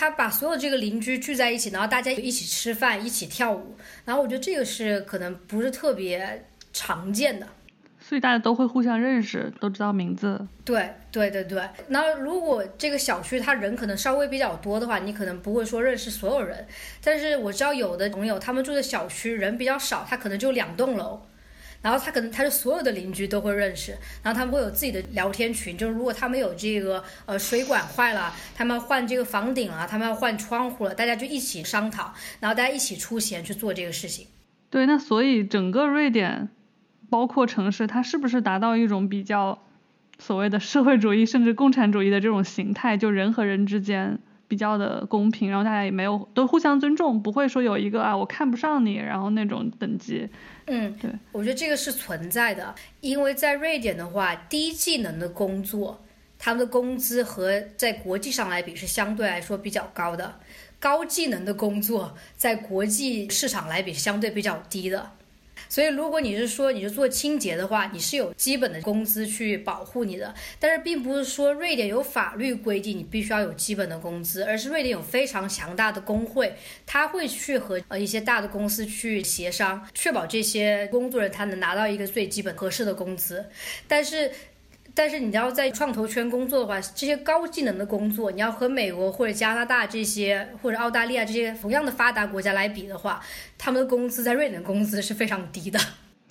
[0.00, 3.76] 他把所有这个邻居聚在一起，然后大家一起吃饭，一起跳舞。
[4.06, 7.46] 然后我觉得这个是可能不是特别常见的，
[8.00, 10.40] 所以大家都会互相认识，都知道名字。
[10.64, 11.62] 对对对对。
[11.88, 16.66] 那如果这个小区他人可能稍微比较多的话，你可能不会说认识所有人。
[17.04, 21.20] 但是我知道有的朋友他们住的小区人比较少，他可能就两栋楼。
[21.82, 34.26] 然后他可能他的所有的邻居都会认识，然后他们会有自己的聊天群，就是如果他们有这个呃水管坏了，他们换这个房顶了，他们要换窗户了，大家就一起商讨，然后大家一起出钱去做这个事情。
[34.68, 36.48] 对，那所以整个瑞典，
[37.08, 39.62] 包括城市，它是不是达到一种比较
[40.18, 44.18] 所谓的社会主义甚至共产主义的这种形态，就人和人之间？
[44.50, 50.28] 比较的公平，然后大家也没有都互相尊重，不会说有一个啊我看不上你，然后那种等级。
[50.66, 56.02] 嗯，对，我觉得这个是存在的，因为在瑞典的话，低技能的工作，
[56.36, 60.40] 他们的工资和在国际上来比是相对来说比较高的，
[60.80, 65.12] 高技能的工作在国际市场来比相对比较低的。
[65.70, 70.34] 所以，如果你是说你是做清洁的话，你是有基本的工资去保护你的。
[70.58, 76.52] 但是，并不是说瑞典有法律规定你必须要有基本的工资，而是瑞典有非常强大的工会，
[76.84, 83.46] 他会去和呃一些大的公司去协商，确保这些工作人他能拿到一个最基本合适的工资。
[83.86, 84.28] 但是，
[85.00, 93.18] 但是你要在创投圈工作的话，这些高技能的工作，你要和美国或者加拿大这些或者澳大利亚这些同样的发达国家来比的话，
[93.56, 95.80] 他们的工资在瑞典工资是非常低的。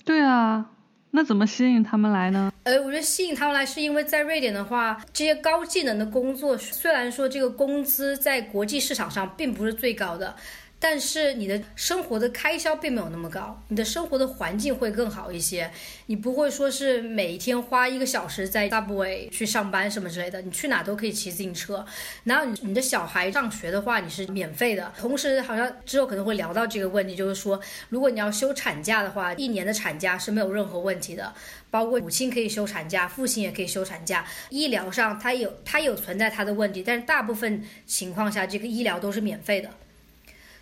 [0.04, 0.70] 对啊，
[1.10, 2.52] 那怎么吸引他们来呢？
[2.62, 10.36] 呃，我觉得吸引他们来是因为在瑞典的话，这些高技能的工作虽然说这个工资在国际市场上并不是最高的。
[10.82, 15.70] 但是你的生活的开销并没有那么高，你的生活的环境会更好一些。
[16.06, 21.84] 你不会说是每一天花一个小时在 subway 去上班什么之类的，你去哪都可以骑自行车。
[22.24, 24.90] 然后你你的小孩上学的话，你是免费的。
[24.98, 31.30] 同时，好像之后可能会聊到这个问题，就是说，如果你要休产假的话，一年的产假是没有任何问题的，
[31.70, 34.24] 包括母亲可以休产假，父亲也可以休产假。
[34.48, 39.68] 医疗上它有它有存在它的问题，但是大部分情况下，这个医疗都是免费的。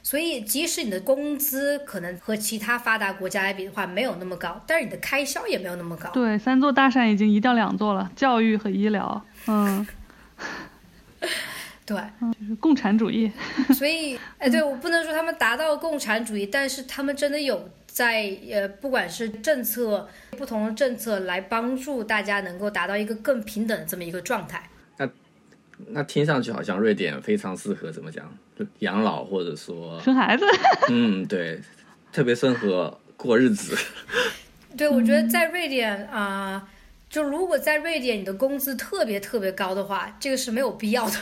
[0.09, 6.09] 所以即使你的工资可能和其他发达国家来比的话没有那么高，但是你的开销也没有那么高。
[6.13, 9.23] 对，三座大山已经移掉两座了，教育和医疗。
[9.49, 9.87] 嗯，
[11.85, 11.99] 对，
[12.41, 13.31] 就是共产主义。
[13.75, 24.71] 所以， 哎，对我不能说他们达到共产主义，但是他们真的有在呃，不管是政策不同的政策来帮助大家能够达到一个更平等的这么一个状态。
[24.97, 25.07] 那
[25.89, 28.25] 那听上去好像瑞典非常适合怎么讲
[28.81, 30.45] 养老，或者说生孩子。
[30.91, 31.61] 嗯，对，
[32.13, 33.77] 特别适合过日子。
[34.77, 36.69] 对，我觉得在瑞典啊。
[37.11, 41.17] 就如果在瑞典你的工资特别特别高的话，这个是没有必要的，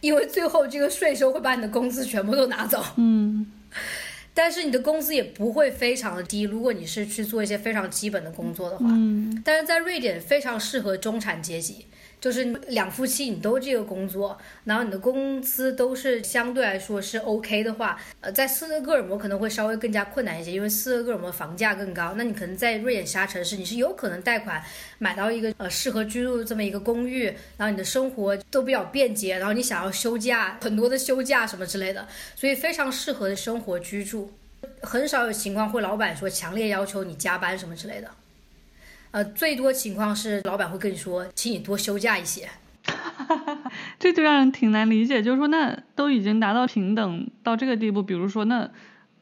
[0.00, 2.84] 因为最后这个税收会把你的工资全部都拿走。
[2.96, 3.46] 嗯，
[4.34, 8.86] 但是你的工资也不会非常的低，如果你是去做一些非常基本的工作的话。
[8.88, 11.86] 嗯，但是在瑞典非常适合中产阶级。
[12.20, 22.14] 就是两夫妻你都这个工作，然后你的工资都是相对来说是 OK 的话，呃，在斯德哥尔摩可能会稍微更加困难一些，因为斯德哥尔摩房价更高。
[22.16, 24.60] 那你可能在瑞典其他城市，你是有可能贷款
[24.98, 27.26] 买到一个呃适合居住的这么一个公寓，
[27.56, 34.32] 然后你的生活都比较便捷，然后你想要休假很多的休假什么之类的，所以非常适合的生活居住，
[34.80, 38.10] 很少有情况会老板说强烈要求你加班什么之类的。
[39.16, 42.46] 呃，最多情况是老板会跟你说，请你多休假一些，
[43.98, 45.22] 这就让人挺难理解。
[45.22, 48.68] 就是说，那都已经达到平等到这个地步，比如说，那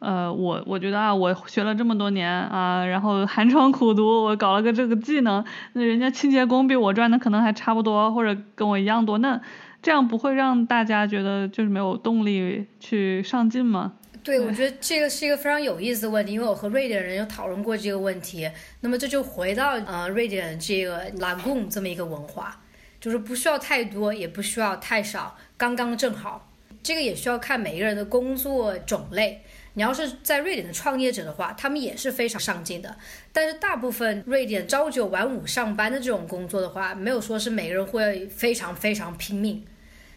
[0.00, 9.40] 呃，我我觉得啊，我学了这么多年啊，然后寒窗苦读，我搞了个这个技能，那人家清洁工比我赚的可能还差不多，或者跟我一样多，那
[9.80, 13.92] 这样不会让大家觉得就是没有动力去上进吗？
[14.24, 18.50] 对，我觉得这个是一个非常有意思的问题，因为我和瑞典人有讨论过这个问题。
[18.80, 22.58] 那么这就回到呃瑞典这个拉贡这么一个文化，
[22.98, 26.50] 就是不需要太多，也不需要太少，刚刚正好。
[26.82, 29.42] 这个也需要看每个人的工作种类。
[29.74, 32.96] 你要是在瑞典的创业者的话，他们也是非常上进的。
[33.30, 39.62] 但是大部分瑞典朝九晚五上班的这种工作的话，没有说是每个人会非常非常拼命，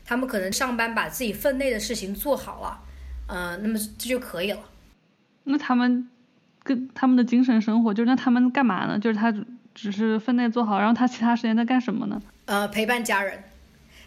[0.06, 2.86] 他们可能上班把自己分内的事情做好了。
[3.28, 4.60] 呃，那么这就可以了。
[5.44, 6.10] 那他们
[6.64, 9.00] 跟他们的精神生活，就是那他们干嘛呢？
[9.00, 9.34] 就是他
[9.74, 12.22] 只是分内做好，然后他其他时间在干什么呢？
[12.46, 13.44] 呃，陪伴家人。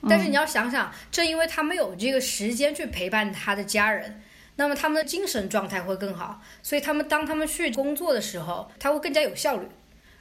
[0.09, 4.20] 但是你要想想，正因为他们有这个时间去陪伴他的家人，
[4.56, 6.42] 那么他们的精神状态会更好。
[6.62, 9.66] 所以他们当他们去工作的时候，他会更加有效率，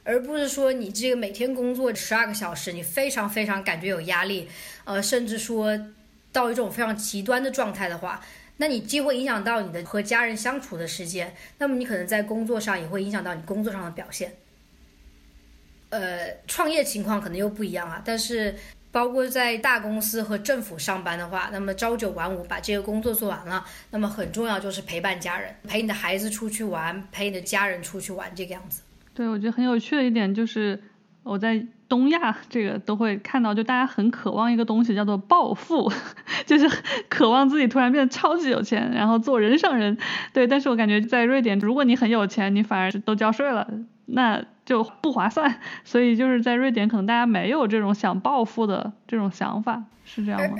[0.04, 4.48] 而不是说你这个每天工作十二个小时，你非常非常感觉有压力，
[4.84, 5.78] 呃，甚至说
[6.30, 8.20] 到一种非常极端的状态的话。
[8.60, 14.34] 那你既会影响到你的和家人相处的时间，那么你可能在工作上也会影响到你工作上的表现。
[15.88, 18.54] 呃，创业情况可能又不一样啊，但是
[18.92, 28.82] 包括在大公司和政府上班的话，那么朝九晚五把这个工作做完了，那么很重要就是陪伴家人，陪你的孩子出去玩，陪你的家人出去玩这个样子。
[29.14, 30.78] 对，我觉得很有趣的一点就是
[31.22, 31.66] 我在。
[31.90, 35.92] 东亚这个都会看到，就大家很渴望一个东西叫做暴富，
[36.46, 36.70] 就是
[37.08, 39.98] 渴望自己突然变得超级有钱，然后做人上人。
[40.32, 43.68] 对，但是我感觉在瑞典，如果你很有钱，你反而都交税了，
[44.06, 45.60] 那就不划算。
[45.84, 50.56] 所以就是在瑞典，可能大家没有这种想暴富的这种想法，是这样吗？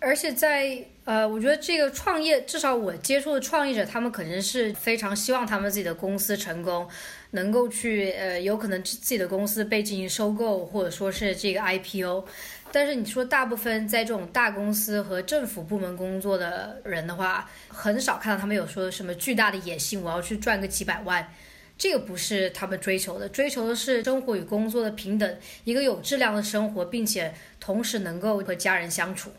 [0.00, 6.86] 而且在呃，我觉得这个创业，至少我接触的创业者，他们可能是非常希望他们自己的公司成功。
[7.32, 12.24] 能够去呃，有可能自己的公司被进行收购，或者说是这个 IPO，
[12.72, 21.32] 但是你说大部分在这种大公司和政府部门工作的人的话，很少看到他们有说什么巨大的野心，我要去赚个几百万，
[21.76, 29.30] 这个不是他们追求的，追求的是生活与工作的平等，一个有质量的生活，并且同时能够和家人相处。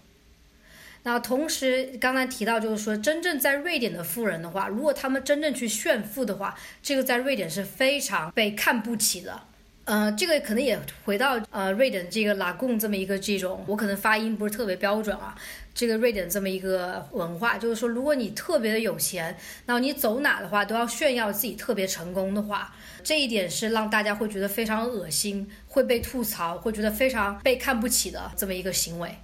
[1.12, 9.42] 那同时，刚才提到就是说，真正在瑞典的富人的话，如果他们真正去炫富的话，这个在瑞典是非常被看不起的。
[9.86, 15.36] 呃，这个可能也回到呃瑞典这个拉贡这么一个这种，我可能发音不是特别标准啊。
[15.74, 22.72] 这个瑞典这么一个文化，就是说，如果你特别的有钱，那你走哪的话都要炫耀自己特别成功的话，
[23.04, 29.16] 这一点是让大家会觉得非常恶心，会被吐槽，会觉得非常被看不起的这么一个行为。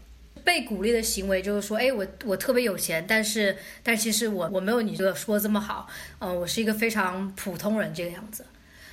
[0.46, 5.88] 被鼓励的行为就是说，哎，我我特别有钱，但是但其实我我没有你这个说这么好，
[6.20, 8.46] 嗯，我是一个非常普通人这个样子。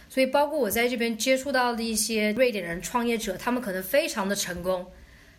[0.09, 4.87] 所以包括我在这边接触到的一些瑞典人创业者，他们可能非常的成功，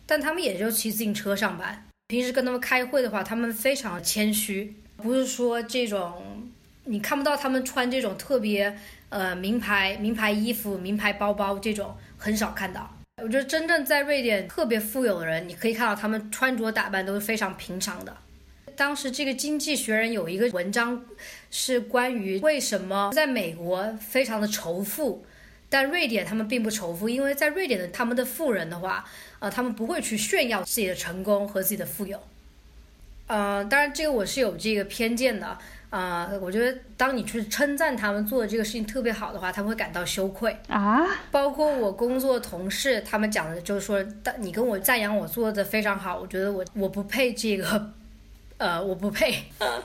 [0.06, 1.86] 但他们也就骑自行车上班。
[2.08, 6.48] 平时跟他们开会的话，他们非常谦虚，不是说这种
[6.84, 12.93] 你看不到他们穿这种特别呃名牌名牌衣服、名牌包包这种很少看到。
[13.22, 18.16] 我觉得真正在瑞典特别富有的人，你可以看到他们穿着打扮都是非常平常的。
[18.74, 21.00] 当时这个《经济学人》有一个文章
[21.48, 25.24] 是关于为什么在美国非常的仇富，
[25.68, 29.04] 但瑞典他们并不仇富，因为在瑞典的他们的富人的话，
[29.38, 32.20] 呃，他们不会去炫耀自己的成功和自己的富有。
[33.28, 35.56] 呃，当然这个我是有这个偏见的。
[35.90, 41.06] 啊，我觉得当你去称赞他们做的这个事情特别好的话，他们会感到羞愧啊。
[41.30, 47.92] 包括我工作同事，他们讲的就是说，但你跟我赞扬我做的非常好，我觉得我我不配这个，
[48.56, 49.32] 呃，我不配。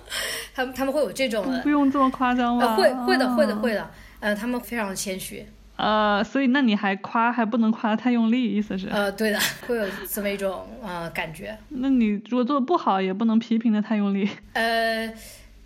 [0.55, 2.75] 他们他们会有这种的，不用这么夸张吧？
[2.75, 3.87] 会会的会的会的，
[4.19, 5.45] 呃，他们非常谦虚。
[5.75, 8.89] 呃，所以那你还夸还不能夸太用力，意思是？
[8.89, 11.55] 呃，对的，会有这么一种呃感觉。
[11.69, 14.27] 那你如果做的不好，也不能批评的太用力。
[14.53, 15.13] 呃。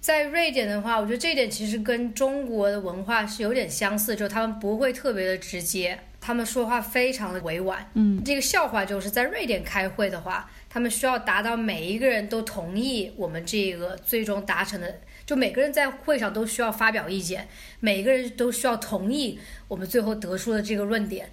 [0.03, 7.89] 在瑞典的话，我觉得这一点其实跟中国的文化是有点相似，就是他们不会特别的直接，他们说话非常的委婉。
[7.93, 17.47] 嗯，这个笑话就是在瑞典开会的话，他们需要达到每一个人都同意我们这个最终达成的，就每个人在会上都需要发表意见，
[17.79, 19.39] 每个人都需要同意
[19.69, 21.31] 我们最后得出的这个论点，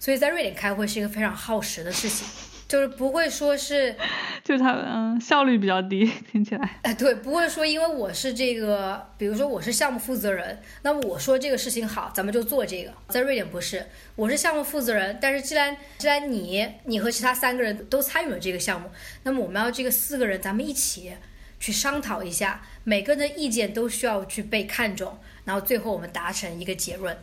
[0.00, 2.26] 所以在瑞典开会是一个非常耗时的事情。
[2.72, 3.94] 就是不会说是，
[4.42, 6.78] 就是他嗯效率比较低， 听起来。
[6.80, 12.90] 哎，对，不会说因为我是这个，比如说我是项目负责人，那么我说这个事情好，咱们就做这个。
[13.08, 13.84] 在瑞典不是，
[14.16, 18.88] 我是项目负责人，但是既然既然你你和其他三个人都参与了这个项目，
[19.24, 21.12] 那么我们要这个四个人咱们一起
[21.60, 27.14] 去商讨一下，每个人的意见都需要去被看重，然后最后我们达成一个结论。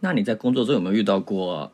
[0.00, 1.72] 那你在工作中有没有遇到过？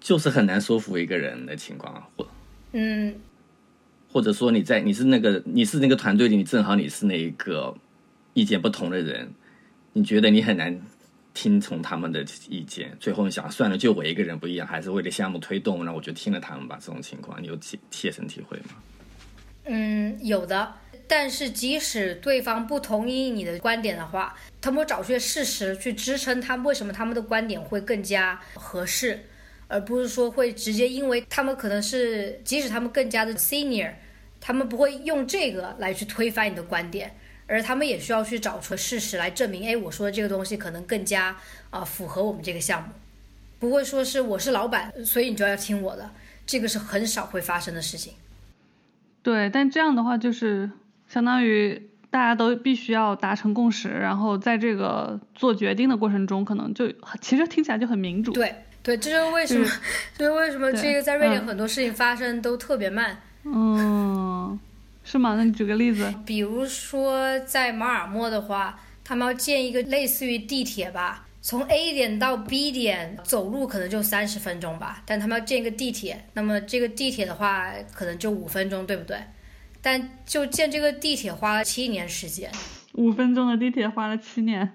[0.00, 2.26] 就是很难说服一个人的情况，或
[2.72, 3.14] 嗯，
[4.12, 7.74] 或者说你在你是那个你是那个团队里，你正好你是那一个
[8.34, 9.32] 意见不同的人，
[9.92, 10.80] 你觉得你很难
[11.34, 16.78] 听从他们的意见，最后你想算了，就我一个人不一样，还是为了项目推动，那我就听了他们吧。
[16.80, 18.74] 这种情况，你有切切身体会吗？
[19.64, 20.74] 嗯，有的。
[21.10, 29.18] 但是即使对方不同意你的观点的话，他们会找出些事实去支撑他为什么他们的观点会更加合适。
[29.68, 33.92] 而不是说会直接，因为他们可能是，即使他们更加的 senior，
[34.40, 37.14] 他们不会用这个来去推翻你的观点，
[37.46, 41.36] 而他们也需要去找出事实来证明，哎，我说的这个东西可能更加
[41.70, 42.88] 啊符合我们这个项目，
[43.58, 46.10] 不会说是我是老板，所以你就要听我的，
[46.46, 48.14] 这个是很少会发生的事情。
[49.22, 50.70] 对，但这样的话就是
[51.06, 58.32] 相当于大家都必须要达成共识，然后在这个做决定的过程中，可能就其实听起来就很民主。
[58.32, 58.54] 对。
[58.82, 59.66] 对，这就是为什么，
[60.16, 63.20] 这是为什么这个在瑞典很多事情发生都特别慢。
[63.44, 64.58] 嗯，
[65.04, 65.34] 是吗？
[65.36, 66.12] 那你举个例子。
[66.24, 79.18] 比如说在马尔默的话，他们要建一个类似于地铁吧，从 A 点到 B 点走路可能就三十分钟吧，但他们要建一个地铁，那么这个地铁的话可能就五分钟，对不对？
[79.80, 82.50] 但就建这个地铁花了七年时间。
[82.94, 84.72] 五分钟的地铁花了七年。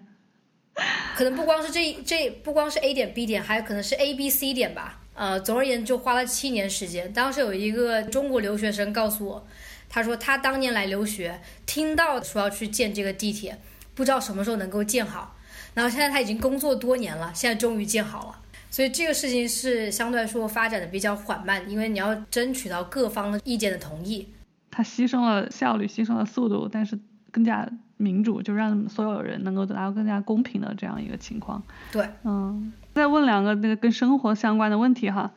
[1.16, 5.00] 可能不光是这这不光是 A 点 B 点，还有可能是 A B C 点吧。
[5.14, 7.14] 呃，总而言之，就花了七年时间。
[7.14, 9.48] 当时有一个中国留学生告诉我，
[9.88, 13.60] 他说他当年来留学，听到说要去建这个地铁，
[13.94, 15.36] 不知道什么时候能够建好。
[15.76, 18.40] 然后现在他已经工作多年了，现在终于建好了。
[18.72, 24.28] 所以这个事情是相对来说发展的比较缓慢，因为你要争取到各方意见的同意。
[24.72, 26.98] 他牺牲了效率，牺牲了速度，但是
[27.30, 27.70] 更加。
[28.04, 31.64] 民主就让所有人能够得到更加公平的这样一个情况。
[31.92, 35.32] 对，嗯，再问两个那个跟生活相关的问题哈，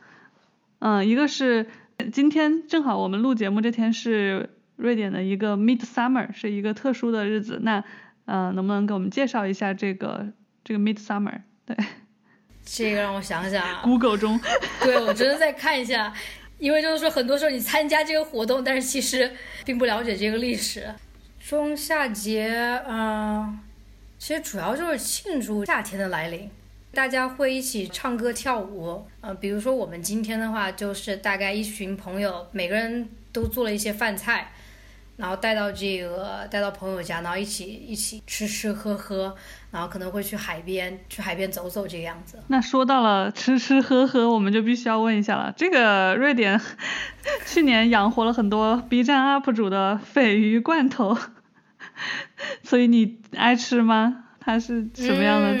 [0.79, 1.67] 嗯，一个是
[2.11, 7.83] 今天正好我们录节目这天是瑞典的一个 Midsummer，是一个特殊的日子，那
[8.25, 10.27] 呃能不能给我们介绍一下这个
[10.63, 11.41] 这个 Midsummer？
[11.65, 11.75] 对，
[12.65, 14.39] 这个让我想想啊， Google 中，
[14.83, 16.13] 对我真的再看一下，
[16.59, 19.31] 因为就是说很多时候你参加这个活动，但是其实
[19.65, 20.93] 并不了解这个历史。
[21.47, 22.51] 中夏节，
[22.85, 23.57] 嗯，
[24.19, 26.49] 其实主要就是庆祝夏天的来临，
[26.91, 34.51] 大家会一起唱歌跳舞，呃，比如说我们今天的话，就是大概一群朋友，每个人都做了一些饭菜，
[35.15, 39.33] 然后带到这个带到朋友家，然后一起一起吃吃喝喝，
[39.71, 42.37] 然后可能会去海边去海边走走这个样子。
[42.47, 46.59] 那说到了吃吃喝喝，我们就必须要问一下了，这个瑞典
[47.47, 51.17] 去年养活了很多 B 站 UP 主的鲱鱼罐头。
[52.63, 54.25] 所以你爱吃吗？
[54.39, 55.57] 它是什么样的？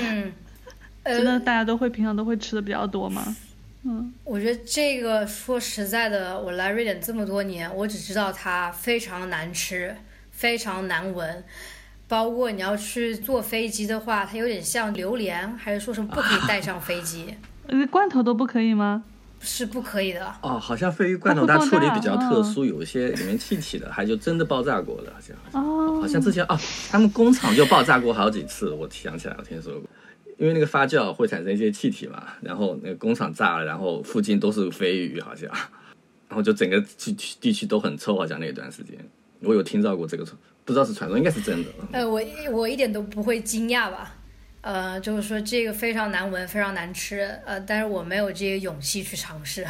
[1.05, 3.35] 真的大家都会平常都会吃的比较多吗？
[3.83, 9.95] 嗯，我觉得这个说实在的，我来瑞典这么多年，我只知道它非常难吃，
[10.31, 11.41] 非常难闻，
[12.09, 17.35] 包括你要去坐飞机的话，它有点像榴莲，还是说什么不可以带上飞机？
[17.67, 19.05] 呃，罐头都不可以吗？
[19.39, 20.33] 是不可以的。
[20.41, 25.35] 哦，好像鲱鱼罐头它处理比较特殊，有一些里面气体的，还就真的爆炸过的，好像。
[25.53, 26.57] 哦，好像之前哦，
[26.89, 29.83] 他们工厂就爆炸过好几次，我想起来，我听说过。
[30.37, 35.49] 因为那个发酵会产生一些气体嘛，然后那个工厂炸了，然后附近都是鲱鱼，好像，
[36.29, 38.95] 然后就整个地区地区都很臭，好像那段时间，
[39.41, 40.23] 我有听到过这个，
[40.63, 41.69] 不知道是传说，应该是真的。
[41.91, 42.21] 呃，我
[42.51, 44.13] 我一点都不会惊讶吧？
[44.61, 49.65] 呃，就是说这个非常难闻，非常难吃，呃，但是我没有这个勇气去尝试。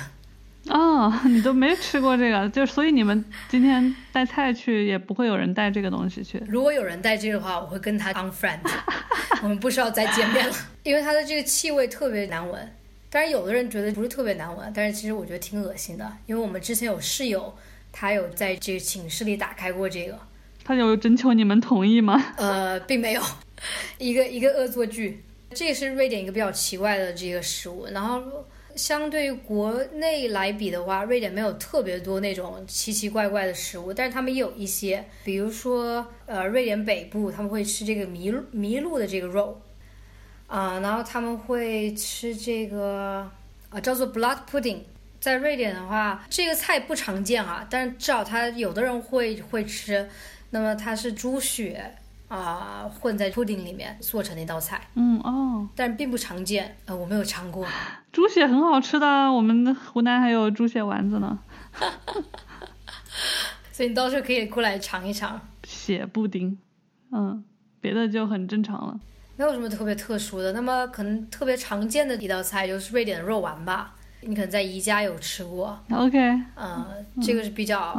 [0.70, 6.42] 哦， 你都没吃过这个，就所以你们今天带菜去也不会有人带这个东西去。
[6.48, 8.60] 如果有人带这个的话，我会跟他 unfriend，
[9.44, 12.74] 我们不需要再见面了， 因为它的这个气味特别难闻。
[13.10, 17.56] 但是有的人觉得不是特别难闻，但是其实我觉得挺恶心的，因为我们之前有室友，
[17.94, 20.20] 他有在这个寝室里打开过这个，
[20.66, 22.22] 他有征求你们同意吗？
[22.36, 23.22] 呃，并没有，
[23.98, 25.24] 一个一个恶作剧。
[25.52, 28.22] 这也是瑞典一个比较奇怪的这个食物，然后。
[28.76, 39.60] 相对于国内来比的话，瑞典没有特别多那种奇奇怪怪的食物，但是他们有一些，比如说，呃，瑞典北部他们会吃这个麋麋鹿的这个肉，
[40.46, 43.28] 啊，然后他们会吃这个，
[43.72, 44.82] 啊，叫做 blood pudding。
[45.20, 50.08] 在瑞典的话，这个菜不常见啊，但是至少他有的人会会吃，
[50.52, 51.96] 那么它是猪血。
[52.28, 57.66] 啊，混在 pudding 里面做成那道菜，嗯哦，但并不常见，呃，我没有尝过。
[58.12, 61.40] 猪血很好吃的，我们湖南还有猪血丸子呢。
[63.72, 66.58] 所以你到时候可以过来尝一尝血布丁，
[67.12, 67.44] 嗯，
[67.80, 69.00] 别的就很正常了，
[69.38, 70.52] 没有什么特别特殊的。
[70.52, 75.80] 那么可能特别常见的一道菜就是瑞典的肉丸吧，你可能在宜家有吃过。
[75.92, 76.18] OK，
[76.56, 77.94] 嗯，这个是比较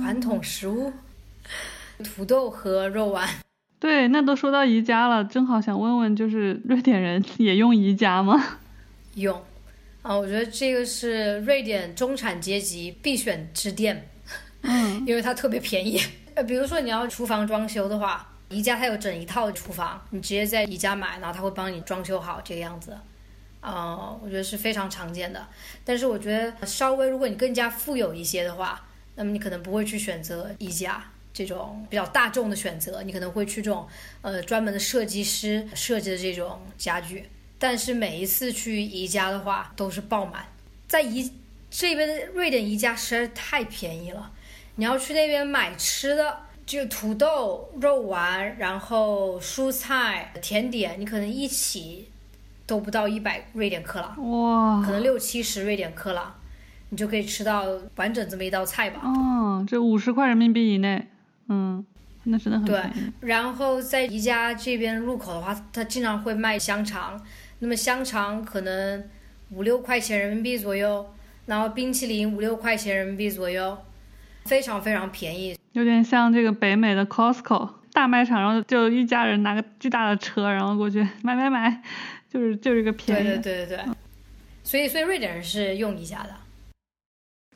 [0.00, 0.92] 传统食物，
[2.02, 3.28] 土豆和肉丸。
[3.84, 8.56] 对，那都说到宜家了，正好想问问，就是瑞典人也用宜家吗？
[9.16, 9.38] 用，
[10.00, 14.08] 啊，我觉得这个是瑞典中产阶级必选之店，
[14.64, 16.00] 嗯，因为它特别便宜。
[16.34, 22.96] 呃，比如说你要厨房装修的话，宜家它有整一套厨房，你直接在宜家买，然后它会帮你装修好这个样子，
[23.60, 25.46] 啊，我觉得是非常常见的。
[25.84, 28.80] 但是我觉得稍微如果你更加富有一些的话，
[29.16, 31.04] 那么你可能不会去选择宜家。
[31.34, 33.86] 这种比较大众的选择，你可能会去这种
[34.22, 37.28] 呃专门的设计师设计的这种家具，
[37.58, 40.46] 但是每一次去宜家的话都是爆满。
[40.86, 41.28] 在宜
[41.68, 44.30] 这边的瑞典宜家实在是太便宜了，
[44.76, 52.08] 你要去那边买吃的，就土豆、肉丸，然后蔬菜、甜点，你可能一起
[52.64, 56.32] 都不到一百瑞典克朗，哇，可能六七十瑞典克朗，
[56.90, 57.66] 你就可以吃到
[57.96, 59.00] 完整这么一道菜吧。
[59.02, 61.08] 哦，这五十块人民币以内。
[61.48, 61.84] 嗯，
[62.24, 62.82] 那真的很对。
[63.20, 67.20] 然后在宜家这边入口的话，他经常会卖香肠，
[67.58, 69.04] 那么香肠可能
[69.50, 71.06] 五六块钱人民币左右，
[71.46, 73.76] 然后冰淇淋五六块钱人民币左右，
[74.44, 75.58] 非常非常便宜。
[75.72, 81.82] 有点像这个北美的 Costco 大卖场，然后就一家人拿个巨大的车，然后过去买买买，
[82.28, 83.24] 就是就是一个便宜。
[83.24, 83.94] 对对对对对。
[84.62, 86.30] 所以所以瑞典人是用宜家的。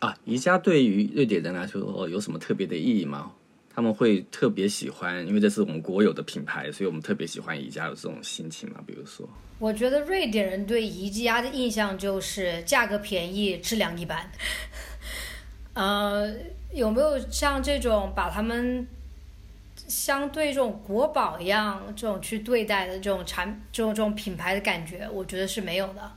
[0.00, 3.32] 啊，宜家对于瑞典人来说有什么特别的意义吗？
[3.78, 8.82] 他们会特别喜欢，因为这是我们国有的品牌，所以我们特别喜欢宜家有这种心情嘛。
[8.84, 9.24] 比如说，
[9.60, 14.28] 我觉得瑞典人对宜家的印象就是价格便宜，质量一般。
[15.74, 16.28] 呃，
[16.72, 18.84] 有没有像这种把他们
[19.86, 25.08] 相对这种国宝一样这种去对待的这种产这种这种品牌的感觉？
[25.12, 26.12] 我觉得是没有的。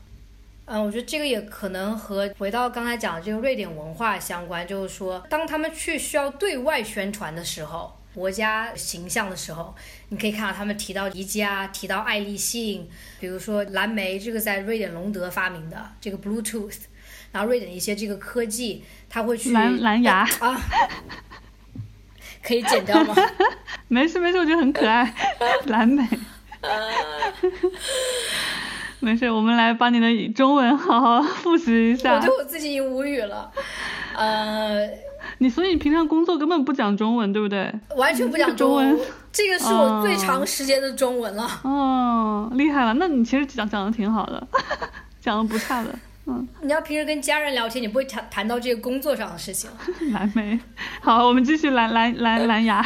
[0.73, 9.75] 嗯，我觉得这个也可能和回到刚才讲的这个瑞典文化相关，就是说，当他们去需要对外宣传的时候，国家形象的时候，
[10.07, 12.87] 你可以看到他们提到宜家，提到爱立信，
[13.19, 16.77] 比如说蓝莓，这个在瑞典隆德发明的这个 Bluetooth，
[17.33, 20.57] 然后瑞典的一些这个科技，他会去蓝蓝牙啊，
[22.41, 23.13] 可以剪掉吗？
[23.89, 25.13] 没事没事，我觉得很可爱，
[25.67, 26.07] 蓝莓。
[29.03, 32.15] 没事，我们来把你的中文好好复习一下。
[32.15, 33.51] 我对我自己已经无语了，
[34.15, 34.87] 呃，
[35.39, 37.73] 你所以你平常工作根本不讲中文，对不对？
[37.95, 38.99] 完全不讲中文，
[39.31, 41.49] 这个是我最长时间的中文了。
[41.63, 44.47] 哦，厉害了，那你其实讲讲的挺好的，
[45.19, 45.89] 讲的不差的。
[46.27, 49.67] 嗯，你要平时跟家人聊天，你不会谈谈到这个工作上的事情。
[50.11, 50.59] 蓝莓，
[51.01, 52.85] 好，我们继续蓝蓝蓝蓝牙。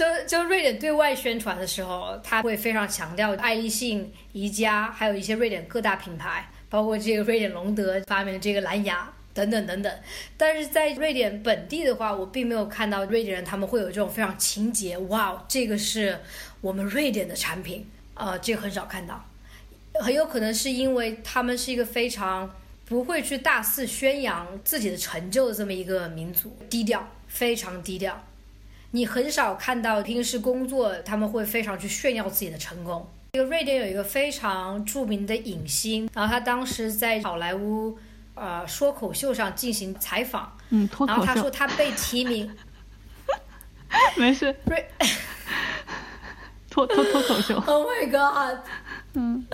[0.00, 9.92] 就就瑞典对外宣传的时候，他会非常强调爱立信、宜家，还有一些瑞典各大品牌，包括这个瑞典隆德发明的这个蓝牙等等等等。
[10.38, 16.18] 但是在瑞典本地的话，我并没有看到瑞典人他们会有这种非常情节，哇，这个是
[16.62, 19.22] 我们瑞典的产品，呃，这个很少看到。
[20.00, 22.50] 很有可能是因为他们是一个非常
[22.86, 28.24] 不会去大肆宣扬自己的成就的这么一个民族，低调，非常低调。
[28.92, 33.08] 你很少看到平时工作他们会非常去炫耀自己的成功。
[33.32, 37.96] 这个瑞典有一个非常著名的影星，然后他当时在好莱坞
[38.34, 40.88] 呃说口秀上进行采访，嗯。
[41.06, 42.52] 然后他说他被提名，
[44.18, 44.84] 没事，瑞
[46.68, 47.54] 脱脱脱口秀。
[47.66, 48.58] Oh my god！
[49.12, 49.46] 嗯，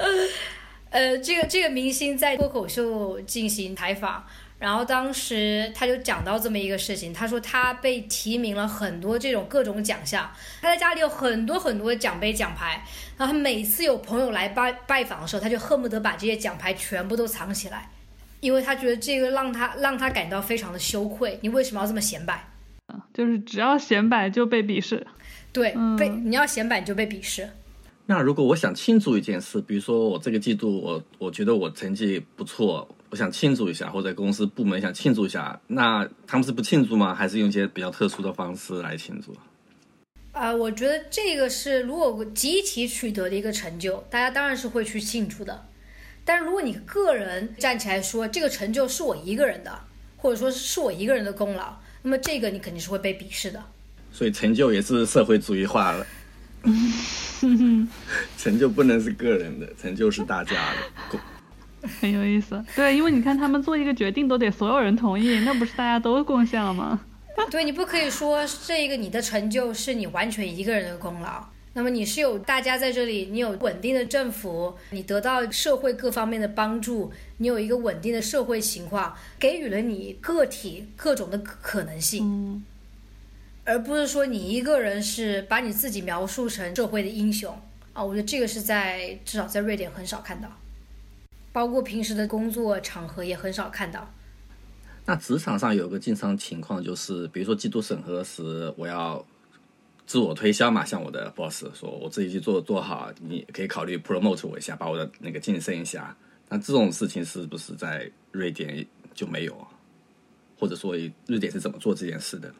[0.89, 4.25] 呃，这个这个明星在脱口秀进行采访。
[4.59, 10.31] 然后当时他就讲到这么一个事情，他说他被提名了很多这种各种奖项，
[10.63, 12.83] 他在家里有很多很多奖杯奖牌，
[13.19, 17.91] 然后他每次有朋友来拜拜访的时候，他就恨不得把这些奖牌全部都藏起来，
[18.41, 21.39] 因为他觉得这个让他让他感到非常的羞愧。
[21.43, 22.49] 你为什么要这么显摆？
[23.13, 25.07] 就是只要显摆就被鄙视。
[25.53, 27.49] 对，被你要显摆就被鄙视。
[28.07, 32.89] 那如果我想庆祝一件事，比如说我这个季度我我觉得我成绩不错。
[33.17, 37.15] 我想庆祝一下，或者公司部门想庆祝一下，那他们是不庆祝吗？
[37.15, 39.35] 还是用一些比较特殊的方式来庆祝？
[40.33, 45.65] 啊，我觉得这个是如果集体取得的一个成就，大家当然是会去庆祝的。
[46.27, 49.73] 但是如果你个人站起来说这个成就是我一个人的，
[50.19, 53.65] 或者说是我一个人的功劳，那么这个你肯定是会被鄙视的。
[54.13, 56.07] 所以成就也是社会主义化了，
[58.37, 60.53] 成就不能是个人的，成就是大家
[61.11, 61.19] 的。
[62.01, 67.01] 很有意思，对，因为你看他们做一个决定都得所有人同意，那不是大家都贡献了吗？
[67.51, 82.65] 对你不可以说这个你的成就是你完全一个人的功劳，那么你是有大家在这里，你有稳定的政府，你得到社会各方面的帮助，你有一个稳定的社会情况，给予了你个体各种的可能性，
[83.65, 87.55] 而不是说你一个人是把你自己描述成社会的英雄
[87.93, 90.49] 啊，我觉得这个是在至少在瑞典很少看到。
[91.57, 94.07] 包括平时的工作场合也很少看到。
[95.07, 99.25] 那职场上有个经常情况就是，比如说季度审核时，我要
[100.07, 106.15] 自我推销嘛，向我的 boss 说，我自己去做做好，你可以考虑 promote 我一下，把我的那个晋升一下。
[106.51, 109.67] 那这种事情是不是在瑞典就没有？
[110.59, 110.95] 或者说
[111.27, 112.53] 瑞典是怎么做这件事的？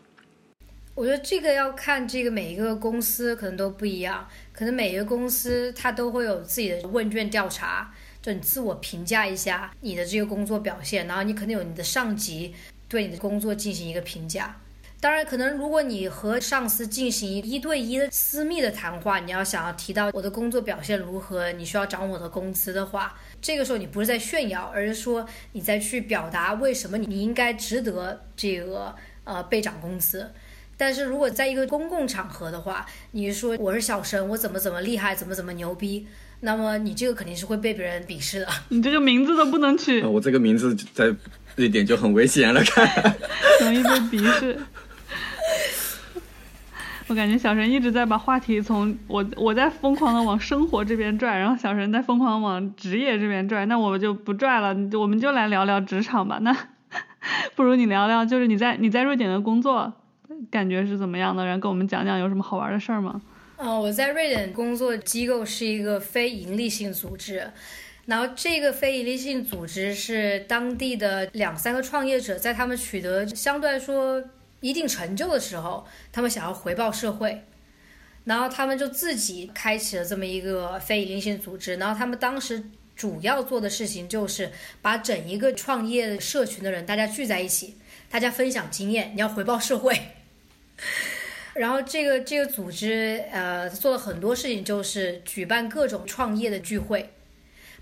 [0.95, 7.93] 我觉得这个要看这个每一个公司可能都不一样，可能每一个公司它都会有自己的问卷调查。
[8.27, 12.53] 就你自我评价一下你的这个工作表现，然后你肯定有你的上级
[12.89, 14.57] 对你的工作进行一个评价。
[14.99, 30.33] 当然，可能如果你和上司进行一对一的私密的谈话，你要想要提到我的工作表现如何，你需要涨我的工资的话，这个时候你不是在炫耀，而是说你在去表达为什么你应该值得这个呃被涨工资。
[30.77, 36.09] 但是如果在一个公共场合的话，你说我是小陈，我怎么怎么厉害，怎么怎么牛逼。
[36.41, 38.49] 那么你这个肯定是会被别人鄙视的。
[38.69, 40.03] 你这个名字都不能取。
[40.03, 41.15] 我这个名字在
[41.57, 43.17] 瑞典就很危险了，看。
[43.63, 44.59] 容易被鄙视。
[47.09, 53.65] 我感觉小神一直在把话题从我我在疯狂的往生活这边拽，然后小神在疯狂往职业这边拽。
[53.67, 56.39] 那我们就不拽了，我们就来聊聊职场吧。
[56.43, 56.55] 那
[57.55, 59.93] 不如你聊聊，就是你在你在瑞典的工作
[60.51, 61.47] 感觉是怎么样的？
[61.47, 63.23] 然后跟我们讲讲有什么好玩的事儿吗？
[63.59, 67.51] 嗯，我在瑞典工作机构是一个非营利性组织，
[68.05, 74.23] 然后这个非营利性组织是当地的两三个创业者，在他们取得相对来说
[74.61, 77.45] 一定成就的时候，他们想要回报社会，
[78.25, 82.63] 然后他们就自己开启了这么一个非营利性组织，然后他们当时
[82.95, 84.53] 主要做的事情就是
[84.83, 87.77] 把整一个创业社群的人大家聚在一起，
[88.11, 89.99] 大家分享经验，你要回报社会。
[91.59, 97.09] 然后这个这个组织，呃，做了很多事情，就是举办各种创业的聚会，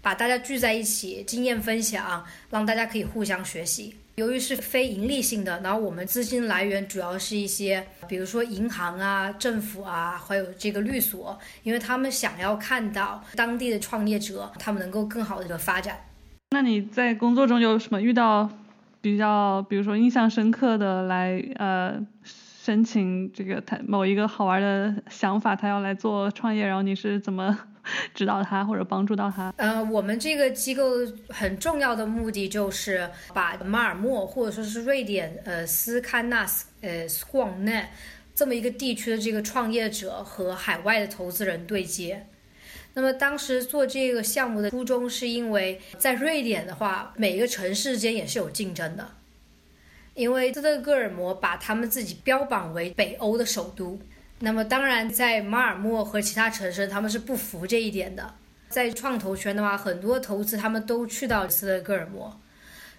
[0.00, 3.94] 把大家聚在一起，经验分享，让大家可以互相学习。
[4.14, 15.98] 由于是非盈利性的，然后我们资金来源主要是一些，比如说银行啊、政府啊，还有这个律所，因为他们想要看到当地的创业者，他们能够更好的发展。
[16.50, 18.48] 那你在工作中有什么遇到
[19.00, 22.00] 比较，比如说印象深刻的来，呃？
[22.64, 27.58] 申请这个他某一个好玩的想法，他要来做创业，然后你是怎么
[28.14, 29.52] 指导他或者帮助到他？
[29.58, 30.92] 呃，我们这个机构
[31.28, 37.84] 很重要的目的就是把马尔默或者说是瑞典呃斯堪纳斯呃斯旺内
[38.34, 42.26] 这么一个地区的这个创业者和海外的投资人对接。
[42.94, 49.06] 那么当时做这个项目的初衷是因为在瑞典的话，每一个城市间也是有竞争的。
[50.14, 53.98] 因为斯德哥尔摩把他们自己标榜为北欧的首都，
[54.38, 58.34] 那么当然在马尔默和其他城市，他们是不服这一点的。
[58.68, 62.40] 在创投圈的话，很多投资他们都去到斯德哥尔摩，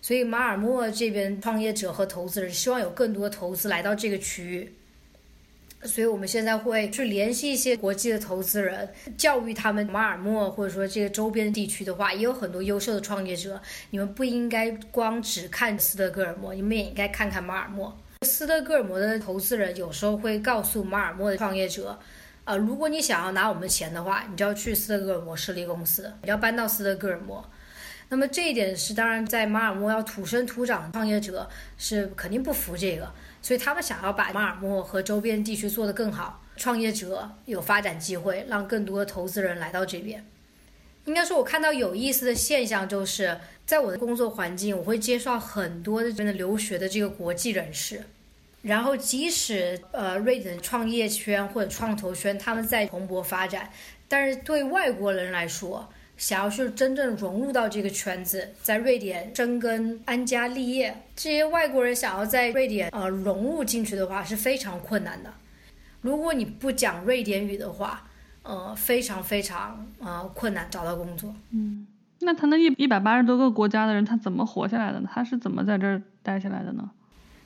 [0.02, 4.74] 所以马尔默这边创业者和投资人希望有更多的投资来到这个区域。
[5.86, 13.62] 所以我们现在会去联系一些国际的投资人，教育他们马尔默或者说这个周边地区的话，也有很多优秀的创业者。
[13.92, 17.96] 你们不应该光只看斯德哥尔摩，你们也应该看看马尔默。
[18.26, 21.98] 斯德哥尔摩的投资人有时候会告诉马尔默的创业者，
[22.44, 27.48] 呃，如果你想要拿我们钱的话，你就要去斯德哥尔摩设立公司，你要搬到斯德哥尔摩。
[28.10, 33.12] 那么这一点是当然，在马尔默要土生土长的创业者是肯定不服这个。
[33.46, 40.26] 所以他们想要把马尔默和周边地区做得更好，创业者有发展机会，让更多的投资人来到这边。
[41.04, 48.02] 应该说，我看到有意思的现象，就是在我的工作环境，我会介绍很多的真的留学的这个国际人士。
[48.64, 53.70] 然后，即使呃瑞典创业圈或者创投圈他们在蓬勃发展，
[54.08, 55.88] 但是对外国人来说，
[56.18, 65.34] 想要去真正融入到这个圈子，在瑞典生根安家立业，这些外国人想要在瑞典呃融入进去的话是非常困难的。
[66.00, 68.08] 如果你不讲瑞典语的话，
[68.44, 71.36] 呃，非常非常呃困难找到工作。
[71.52, 71.86] 嗯，
[72.20, 75.10] 那他那一一百八十多个国家的人，他怎么活下来的呢？
[75.14, 76.90] 他是怎么在这儿待下来的呢？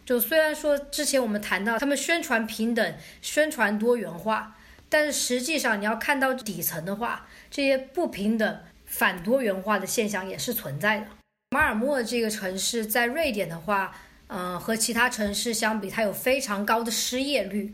[0.06, 4.56] 就虽然说之前我们谈到他们宣传平等、宣传多元化，
[4.90, 7.26] 但是实际上你要看到底层的话。
[7.50, 11.08] 这些不平等、反多元化的现象也是存在的。
[11.52, 13.95] 马尔默这个城市在瑞典的话，
[14.28, 17.74] 呃，和其他城市相比，它有非常高的失业率。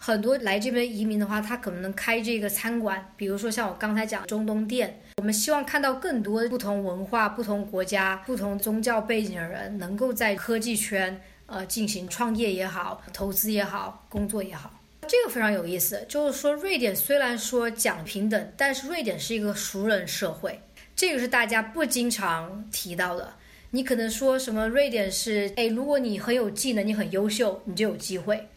[0.00, 5.00] 很多来这边移民的话，他可能能开这个餐馆，比如说像我刚才讲中东店。
[5.16, 14.70] 我们希望看到更多不同文化、不同国家、不同宗教背景的人，能够在科技圈呃进行创业也好、投资也好、工作也好。
[15.08, 20.60] 这个非常有意思，就是说瑞典虽然说讲平等，但是瑞典是一个熟人社会，
[20.94, 23.32] 这个是大家不经常提到的。
[23.70, 28.48] 你可能说什么瑞典是，哎，如果你很有技能，你很优秀，你就有机会。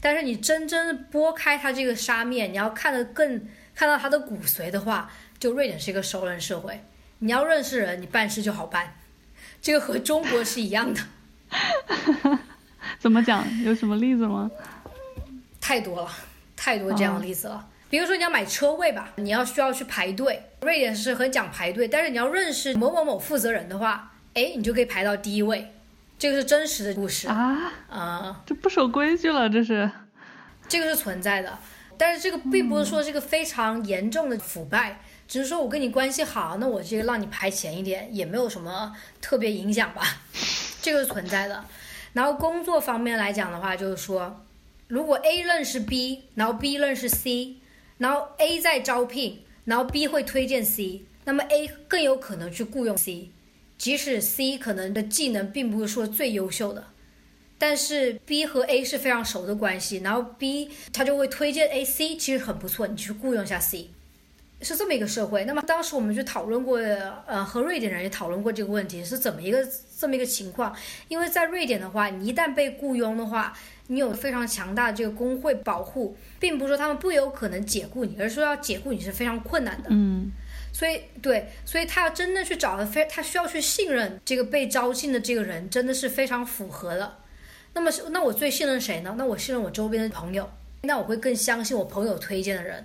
[0.00, 6.80] 但是你真正拨开它这个沙面，你要看得更看到它的骨髓的话，就瑞典是一个熟人社会。
[7.18, 8.94] 你要认识人，你办事就好办。
[9.62, 11.00] 这个和中国是一样的。
[13.00, 13.44] 怎么讲？
[13.64, 14.50] 有什么例子吗？
[15.66, 16.08] 太多了，
[16.54, 17.66] 太多这样的例子了。
[17.90, 20.40] 比如说你要买车位吧，你要需要去排队。
[20.60, 25.72] 瑞典是很讲排队，但是你要认识某某某负责人的话，哎，你就可以排到第一位。
[26.16, 28.42] 这个是真实的故事啊啊！
[28.46, 29.90] 这不守规矩了，这是。
[30.68, 31.58] 这个是存在的，
[31.98, 40.02] 但是这个并不是说这个非常严重的腐败，只是说我跟你关系好，那我这个让你排前一点，也没有什么特别影响吧。
[40.80, 41.64] 这个是存在的。
[42.12, 44.44] 然后工作方面来讲的话，就是说。
[44.88, 47.56] 如果 A 认识 B，然后 B 认识 C，
[47.98, 53.30] 然后 A 在招聘，然后 B 会推荐 C，那么 A 更有可能去雇佣 C，
[53.76, 56.84] 即使 C 可能的技能并不是说最优秀的，
[57.58, 63.90] 但是 B 和 A 是非常熟的关系，然后 B 他就会推荐 A，C 其实很不错，你去雇佣一下 C，
[64.60, 65.44] 是这么一个社会。
[65.46, 69.66] 那么当时我们去讨论过，呃，和瑞典人也讨论过这个问题是怎么一个
[69.98, 70.72] 这么一个情况，
[71.08, 73.52] 因为在瑞典的话，你一旦被雇佣的话。
[73.88, 79.88] 你有非常强大的这个工会保护，并不是说他们不有可能解雇你，而是说要解雇你是非常困难的。
[79.90, 80.30] 嗯，
[80.72, 87.18] 所以对，所以他要真的去找的非，他需要去信任这个被招进的这个人，真的是非常符合的。
[87.74, 89.14] 那么，那我最信任谁呢？
[89.16, 90.50] 那我信任我周边的朋友，
[90.82, 92.84] 那我会更相信我朋友推荐的人，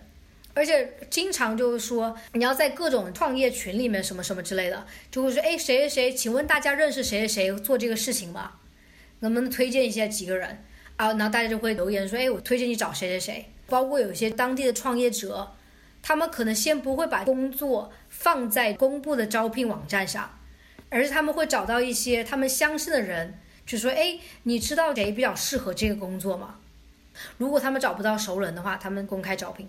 [0.54, 8.52] 而且经常就是说，你要在各种创业群里面什么什么之类的，就会说，哎，谁谁谁，请问大家认识谁谁谁做这个事情吗？
[9.22, 10.64] 能不能推荐一下几个人？
[11.02, 13.46] 啊，然后大家就会留言说，哎，我推荐你找谁谁谁。
[13.66, 15.52] 包括有一些当地的创业者，
[16.04, 20.38] 他们可能先不会把工作放在公布的招聘网站上，
[20.90, 26.60] 而是他们会找到一些他们相信的人，就说，哎，你知道谁比较适合这个工作吗？
[27.40, 29.68] 如果他们找不到熟人的话，他们公开招聘。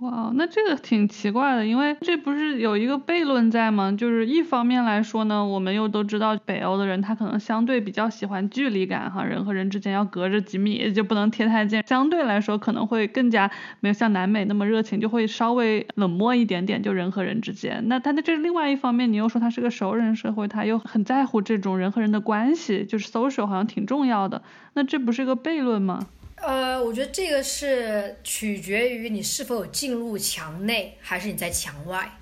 [0.00, 3.90] 哇，那这个挺奇怪的，因为这不是有一个悖论在吗？
[3.90, 17.82] 就是一方面来说呢，我们又都知道北欧的人他可能相对比较喜欢距离感哈，人和人之间要隔着几米，就不能贴太近，相对来说可能会更加没有像南美那么热情，就会稍微冷漠一点点，就人和人之间。
[17.88, 24.42] 那他的这另外一方面，你又说他是个熟人社会，他又很在乎这种人和人的关系，就是 social 好像挺重要的，
[24.74, 26.06] 那这不是个悖论吗？
[26.36, 32.18] 呃，我觉得这个是取决于你是否有进入墙内，还是你在墙外。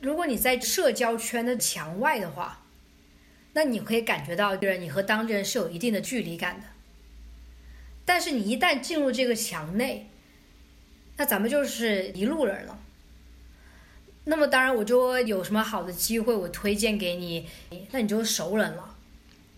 [0.00, 2.62] 如果你在社交圈的墙外的话，
[3.52, 6.66] 那你可以感觉到，就是你和当地人是有一定的距离感的。
[8.04, 10.08] 但是你一旦进入这个墙内，
[11.16, 12.78] 那咱们就是一路人了。
[14.24, 17.48] 那么当然，我就有什么好的机会，我推荐给你，
[17.90, 18.96] 那你就熟人了。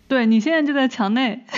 [0.07, 1.43] 对你现在就在墙内。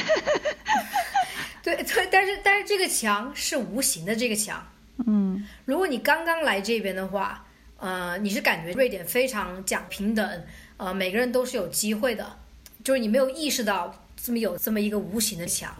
[1.67, 4.65] 对 对，但是但是这个墙是无形的，这个墙。
[5.05, 7.45] 嗯，如果你刚刚来这边的话，
[7.77, 10.45] 呃，你是感觉瑞典非常讲平等，
[10.77, 12.37] 呃，每个人都是有机会的，
[12.85, 15.75] 就是你没有意识到这么有这么一个无形的墙。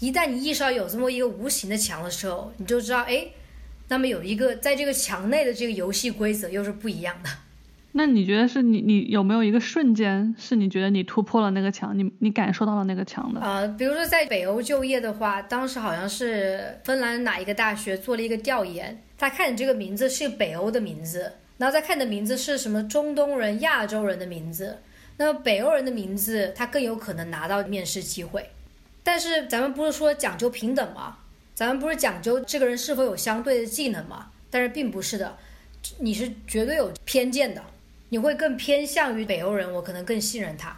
[0.00, 3.28] 一旦你意识到有这么一个无形的墙的时候，你就知道，哎，
[3.88, 7.28] 那么有一个在这个墙内的这个游戏规则又是不一样的。
[7.98, 13.40] 那你觉得是你你有没有一个瞬间是你觉得你突破了那个墙，你你感受到了那个墙的？
[13.40, 24.76] 呃，比如说在北欧就业的话，当时好像是芬兰哪一个大学做了一个调研，他看你这个名字是北欧的名字，然后再看你的名字是什么中东人、亚洲人的名字，
[25.16, 28.46] 那北欧人的名字他更有可能拿到面试机会。
[29.02, 31.16] 但是咱们不是说讲究平等吗？
[31.54, 34.26] 咱们不是讲究这个人是否有相对的技能吗？
[34.50, 35.38] 但是并不是的，
[35.98, 37.64] 你是绝对有偏见的。
[38.08, 40.76] 你会更偏向于北欧人，我可能更信任他。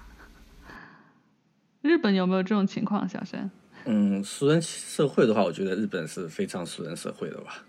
[1.82, 3.50] 日本有没有这种情况，小山？
[3.84, 7.64] 嗯，熟人社会的话，我觉得日本是非常熟人社会的吧。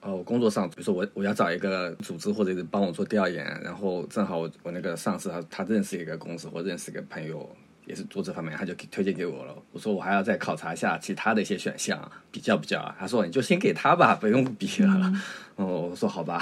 [0.00, 7.48] 哦，我工作上，比如说我我要找一个组织或者是帮我做调研，然后正好我我那个上司他他认识一个公司或认识一个朋友，
[7.86, 9.54] 也是做这方面，他就推荐给我了。
[9.70, 12.92] 我说我还要再考察一下其他的一些选项，比较比较。
[12.98, 15.12] 他说你就先给他吧，不用比了。
[15.56, 16.40] 哦，我说好吧。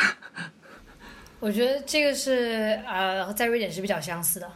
[1.40, 4.46] 我觉得这个是呃，在瑞典是比较相似的，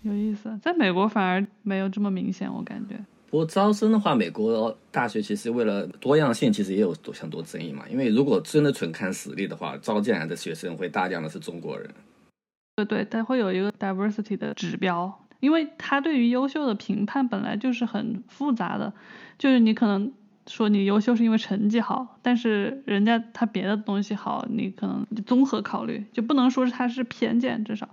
[0.00, 0.58] 有意思。
[0.62, 2.96] 在美国反而没有这么明显，我感觉。
[3.30, 7.84] 不过招生的话，美国大学其实为了多样性，其实也有多很多争议嘛。
[7.88, 11.88] 因为如果真的纯看实力的话，招进来的学生会大量的是中国人。
[12.76, 18.92] 对对，它会有一个 diversity 的指标，因为它对于优秀的评判本来就是很复杂的，
[19.38, 20.10] 就是你可能。
[20.50, 27.88] 说你优秀是因为成绩好，但是人家他别的东西好，你可能综合考虑，就不能说是他是偏见，至少，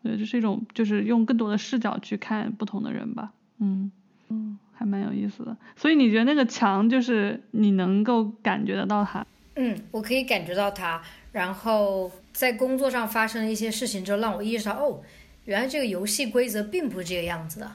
[0.00, 3.92] 我觉得这是一种就是用更多的视角去看不同的人吧，嗯
[4.30, 5.54] 嗯，还蛮有意思的。
[5.76, 9.24] 所以你觉得那个墙就是你能够感觉得到它？
[9.56, 15.02] 嗯，我可以感觉到它，然后在工作上发生了一些事情之后，让我意识到哦，
[15.44, 17.70] 原来这个游戏规则并不是这个样子的，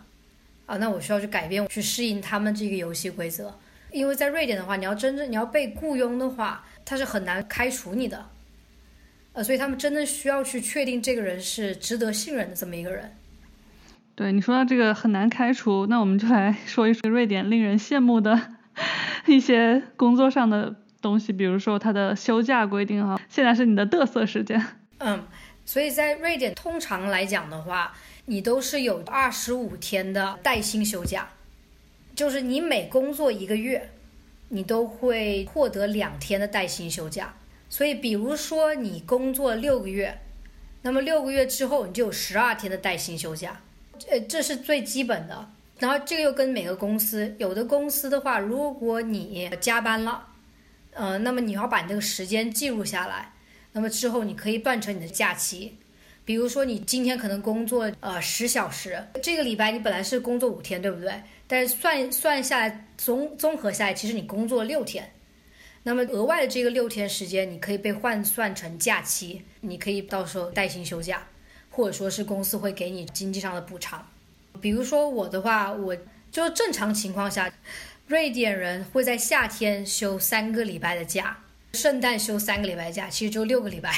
[0.66, 3.54] 啊，那我需要去改变，去适应他们这个游戏规则。
[3.96, 8.26] 因为在瑞典的话，你要真正你要被雇佣的话，他是很难开除你的，
[9.32, 13.16] 呃，所以他们真的需要去确定这个人是值得信任的这么一个人。
[14.14, 18.38] 对你说到这个很难开除，那我们就来说一说瑞典令人羡慕的
[19.28, 24.62] 一些工作上的东西，比如说他的休假规定哈，现在是你的嘚瑟时间。
[24.98, 25.26] 嗯，
[25.66, 27.93] 所以在瑞典通常来讲的话，
[28.26, 31.30] 你都是有二十五天的带薪休假。
[32.16, 33.89] 就是你每工作一个月，
[34.49, 37.36] 你都会获得两天的带薪休假。
[37.68, 40.18] 所以，比如说你工作六个月，
[40.84, 43.61] 那么六个月之后你就有十二天的带薪休假。
[44.09, 45.49] 呃，这是最基本的。
[45.80, 50.28] 然后这个又跟每个公司，有的公司的话，如果你加班了，
[50.93, 53.34] 呃，那么你要把你这个时间记录下来，
[53.74, 55.78] 那么之后你可以办成你的假期。
[56.26, 61.14] 比如说你今天可能工作呃十小时，这个礼拜你本来是工作五天，对不对？
[61.48, 65.14] 但是算算下来，综综合下来，其实你工作六天，
[65.84, 71.28] 那么额外的这个六天时间，你可以被换算成假期，你可以到时候带薪休假，
[71.70, 74.04] 或者说是公司会给你经济上的补偿。
[74.60, 75.96] 比如说我的话，我
[76.32, 77.54] 就正常情况下，
[78.08, 81.38] 瑞典人会在夏天休三个礼拜的假，
[81.74, 83.94] 圣诞休三个礼拜假，其实就六个礼拜，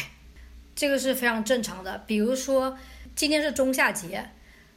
[0.77, 2.01] 这个是非常正常的。
[2.07, 2.77] 比如说
[3.13, 4.29] 今天是中夏节。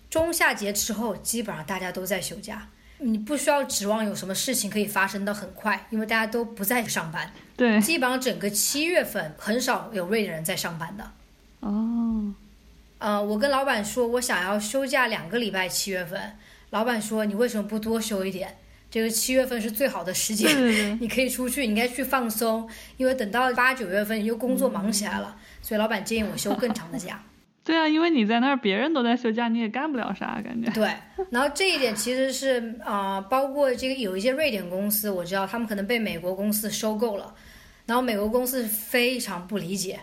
[0.09, 2.67] 中夏节之后，基本上大家都在休假，
[2.99, 7.33] 你不需要指望有什么事情可以发生的很快，因为大家都不在上班。
[7.57, 11.09] 对，基本上整个七月份很少有瑞典人在上班的。
[11.61, 12.35] 哦，
[12.99, 16.21] 呃，我跟老板说，我想要休假两个礼拜，七月份。
[16.71, 18.57] 老板说，你为什么不多休一点？
[18.91, 25.37] 这个七月份是最好的时间，你可以出去，你应该去放松，因为等到八九月份你就工作忙起来了。
[25.63, 27.23] 所以老板建议我休更长的假。
[27.63, 30.71] 对啊，因为你在那儿，别人都在休假，你也干不了啥，感觉。
[30.73, 30.91] 对，
[31.31, 37.35] 然后这一点其实是啊，包括这个有一些瑞典公司，我知道他们可能被美国公司收购了，
[37.87, 40.01] 然后美国公司非常不理解，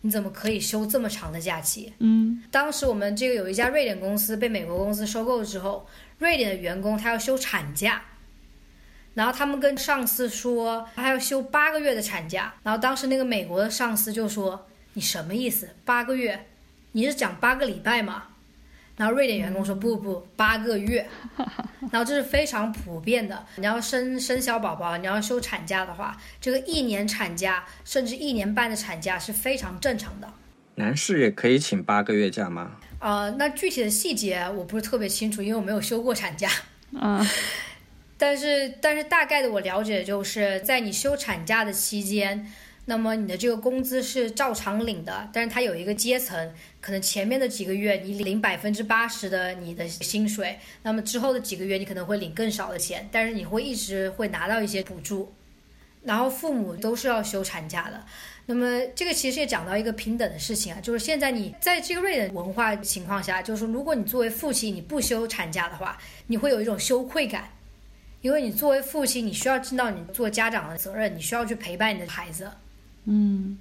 [0.00, 1.92] 你怎么可以休这么长的假期？
[2.00, 5.86] 嗯，当时我们这个有一家瑞典公司被美国公司收购之后，
[6.18, 8.02] 瑞典的员工他要休产假，
[9.14, 14.66] 然后他们跟上司说他要休八个月的产假，然后当时那个美国的上司就说
[14.96, 15.68] 你什么意思？
[15.84, 16.46] 八个月？
[16.92, 18.28] 你是讲八个礼拜吗？
[18.96, 21.06] 然后瑞典员工说不不八个月，
[21.92, 23.44] 然后这是非常普遍的。
[23.56, 30.32] 你要生生小宝宝，你要休产假的话，这个一年产假甚至一年半的产假是非常正常的。
[30.76, 32.78] 男士也可以请八个月假吗？
[32.98, 36.48] 呃，那具体的细节我不是特别清楚，因为我没有休过产假。
[36.92, 37.22] 嗯，
[38.16, 42.50] 但是但是大概的我了解就是在你休产假的期间，
[42.88, 55.34] 那么你的这个工资是照常领的，但是它有一个阶层，可能前面的几个月你领百分之八十的你的薪水，那么之后的几个月你可能会领更少的钱，但是你会一直会拿到一些补助，
[56.04, 58.04] 然后父母都是要休产假的。
[58.46, 67.50] 那么这个其实也讲到一个平等的事情啊，就是现在你在这个瑞典文化情况下，就是说如果你作为父亲你不休产假的话，你会有一种羞愧感，
[68.20, 72.48] 因为你作为父亲，你需要尽到你做家长的责任，你需要去陪伴你的孩子。
[73.06, 73.58] 嗯，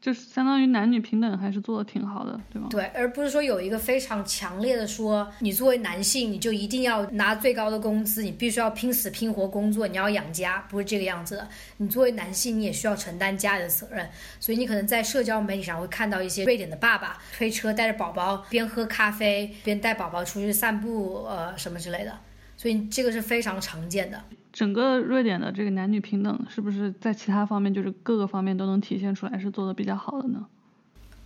[0.00, 2.68] 就是相当于男女平等还是做的挺好的，对吗？
[2.70, 11.48] 对，而不是说有一个非常强烈的说，你作为男性你就一定要拿最高的工资，你必须要拼死拼活工作，你要养家，不是这个样子的。
[11.78, 22.16] 你作为男性，你也需要承担家里的责任，所以你可能在社交媒体上会看到一些瑞典的爸爸推车带着宝宝边喝咖啡边带宝宝出去散步，呃，什么之类的，
[22.56, 24.22] 所以这个是非常常见的。
[24.54, 30.46] 整个瑞典的这个男女平等是不是在其他方面，就是各个方面都能体现出来，是做的比较好的呢？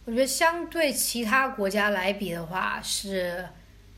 [0.06, 3.44] 我觉得相对其他国家来比的话，是，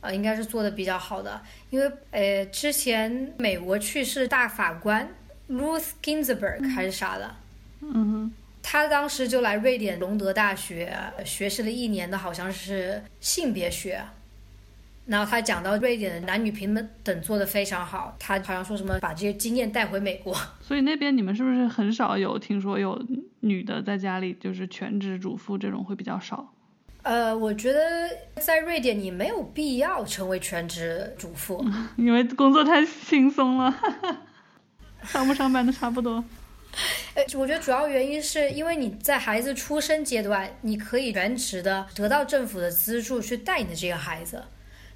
[0.01, 1.41] 呃，应该是做的比较好的。
[1.70, 5.09] 因为，呃，之前美国去世大法官
[5.49, 7.37] Ruth Ginsburg 还是啥的，
[7.83, 10.93] 嗯哼，他当时就来瑞典隆德大学
[11.24, 14.03] 学习了一年的，好像是性别学。
[15.11, 20.32] 然后他讲到瑞典的男女平等做得非常好，他好像说什么把这些经验带回美国。
[20.61, 22.96] 所以那边你们是不是很少有听说有
[23.40, 26.54] 女的在家里就是全职主妇这种会比较少？
[27.02, 27.80] 呃，我觉得
[28.36, 31.64] 在瑞典你没有必要成为全职主妇，
[31.98, 33.74] 因为工作太轻松了，
[35.02, 36.22] 上不上班都差不多。
[37.16, 44.40] 呃，我觉得主要原因是因为你在孩子出生阶段，你可以全职的得到政府的资助去带你的这个孩子。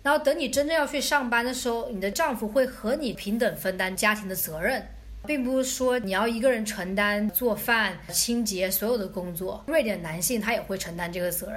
[0.05, 4.87] 然后等你真正要去上班的时候，你的丈夫会和你平等分担家庭的责任，
[5.27, 9.65] 并不是说你要一个人承担做饭、清洁所有的工作。
[9.67, 11.57] 瑞典男性他也会承担这个责任，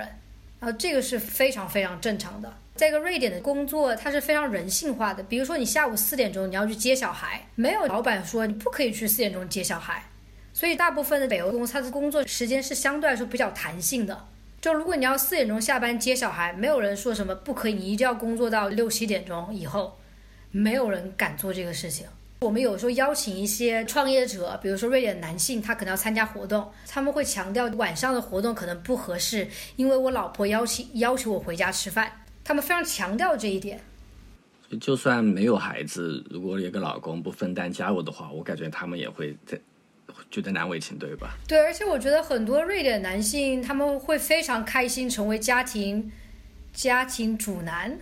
[0.61, 2.51] 然后这个是非常非常正常的。
[2.75, 5.21] 在一个瑞典的工作，它是非常人性化的。
[5.23, 10.01] 比如说你下午四点钟你要去接小孩，没有老板说你不可以去四点钟接小孩，
[10.53, 14.25] 所以大部分的北欧公司它的工作时间是相对来说比较弹性的。
[14.68, 19.97] 就如果你要四点钟下班接小孩，没有人说什么不可以，你一定要工作到六七点钟以后，
[20.51, 22.05] 没有人敢做这个事情。
[22.41, 29.47] 我们有时候邀请一些创业者，比如说瑞典男性，他可能要参加活动，他们会强调晚上的活动可能不合适，
[29.78, 32.11] 因为我老婆邀请要求我回家吃饭，
[32.43, 33.80] 他们非常强调这一点。
[34.82, 39.57] 就算没有孩子，如果有个老公不分担家务的话，我感觉他们也会在。
[40.29, 41.37] 觉得难为情，对吧？
[41.47, 46.11] 对，而且我觉得很多瑞典男性他们会非常开心成为家庭
[46.73, 47.97] 家庭主男。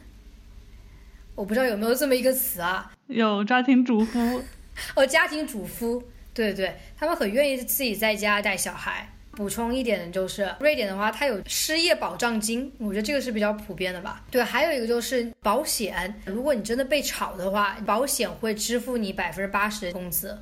[1.35, 2.91] 我不知道有没有这么一个词啊？
[3.07, 4.43] 有家庭主夫。
[4.95, 6.03] 哦，家庭主夫，
[6.33, 9.09] 对对，他们很愿意自己在家带小孩。
[9.31, 14.23] 补充一点的就是，瑞典的话，它有失业保障金，我觉得这个是比较普遍的吧。
[14.31, 20.37] 对，还有一个就是保险，如果你真的被炒的话，保险会支付你百分之八十的工资。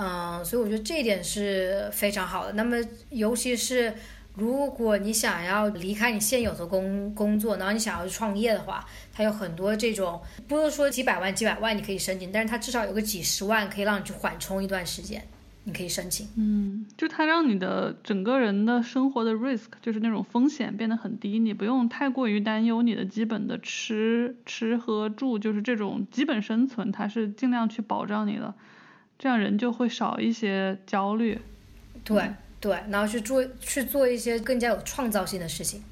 [0.00, 2.52] 嗯，所以我觉得这一点是非常好的。
[2.52, 2.76] 那么，
[3.10, 3.92] 尤其是
[4.36, 15.20] 如果你想要离开你现有的工工作，然后你想要去创业的话，它有很多这种，不是说几百万、几百万你可以申请，但是它至少有个几十万可以让你去缓冲一段时间，
[15.64, 16.28] 你可以申请。
[16.36, 28.54] 嗯，就它让你的整个人的生活的 risk，就是那种风险变得很低，你不用太过于担忧你的基本的吃吃喝住，就是这种基本生存，它是尽量去保障你的。
[29.18, 31.40] 这样人就会少一些焦虑，
[32.04, 35.82] 对对，然后去做去做一些更加有创造性的事情。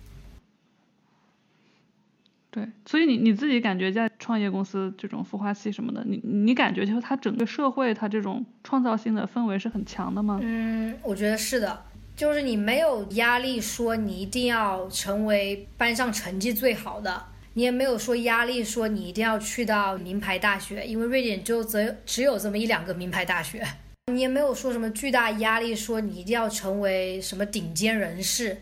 [2.51, 10.39] 对，所以你你自己感觉在创业公司这种孵化器什么的，你你感觉就是它整个社会它这种创造性的氛围是很强的吗？
[10.41, 11.85] 嗯，我觉得是的，
[12.17, 17.25] 就是你没有压力说你一定要成为班上成绩最好的。
[17.57, 23.67] 你也没有说压力，说你一定要去到名牌大学，因为瑞典就只只有这么一两个名牌大学。
[24.13, 28.59] 你也没有说什么巨大压力，说你一定要成为什么顶尖人士，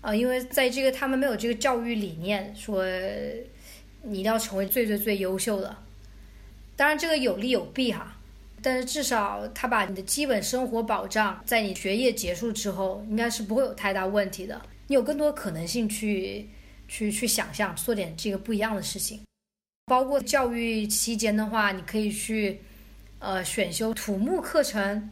[0.00, 2.84] 啊，因为在这个他们没有这个教育理念，说
[4.04, 5.76] 你一定要成为最最最优秀的。
[6.76, 8.16] 当然这个有利有弊哈，
[8.62, 14.62] 但是至少他把你的基本生活保障，在你学业结束之后，应该是不会有太大问题的。
[14.86, 16.48] 你有更多可能性去。
[16.90, 19.20] 去去想象，做点这个不一样的事情。
[19.86, 22.60] 包括教育期间的话，你可以去
[23.20, 25.08] 呃选修土木课程、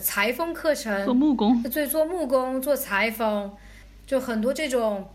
[0.00, 3.54] 裁缝课程，做木工，对，做木工、做裁缝，
[4.06, 5.06] 就很多这种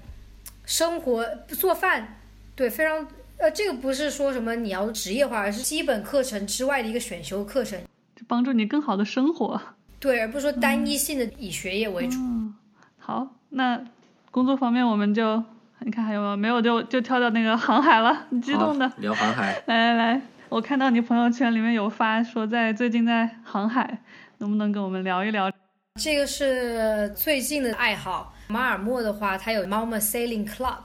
[0.66, 2.20] 生活做饭，
[2.56, 3.08] 对，非常
[3.38, 7.82] 呃，这个不是说什么你要职业化，而是基本课程之外的一个选修课程，
[8.16, 9.60] 就帮助你更好的生活。
[10.00, 12.20] 对，而不是说单一性的以学业为主。
[12.20, 12.54] 嗯，
[13.00, 13.84] 好，那
[14.30, 15.44] 工作方面我们就。
[15.86, 16.38] 你看还有没有？
[16.38, 19.62] 没有就就跳到那个航海了，你激动的聊航海。
[19.66, 24.00] 来来来，我看到你朋友圈里面有发说在最近在航海，
[24.38, 25.52] 能不能跟我们聊一聊？
[26.00, 28.34] 这个是最近的爱好。
[28.48, 30.78] 马尔默的话，它有 Malmo Sailing Club，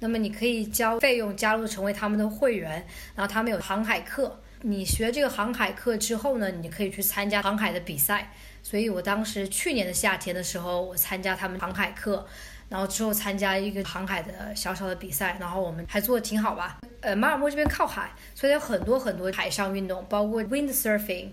[0.00, 4.40] 那么你可以交费用加入成为他们的会员，然后他们有航海课。
[4.62, 8.32] 你学这个航海课之后呢，你可以去参加航海的比赛。
[8.62, 12.26] 所以我当时去年的夏天的时候，我参加他们航海课。
[12.74, 16.80] 然后之后参加一个航海的小小的比赛，然后我们还做的挺好吧。
[17.02, 21.28] 呃，马尔默这边靠海，所以有很多很多海上运动，包括 windsurfing，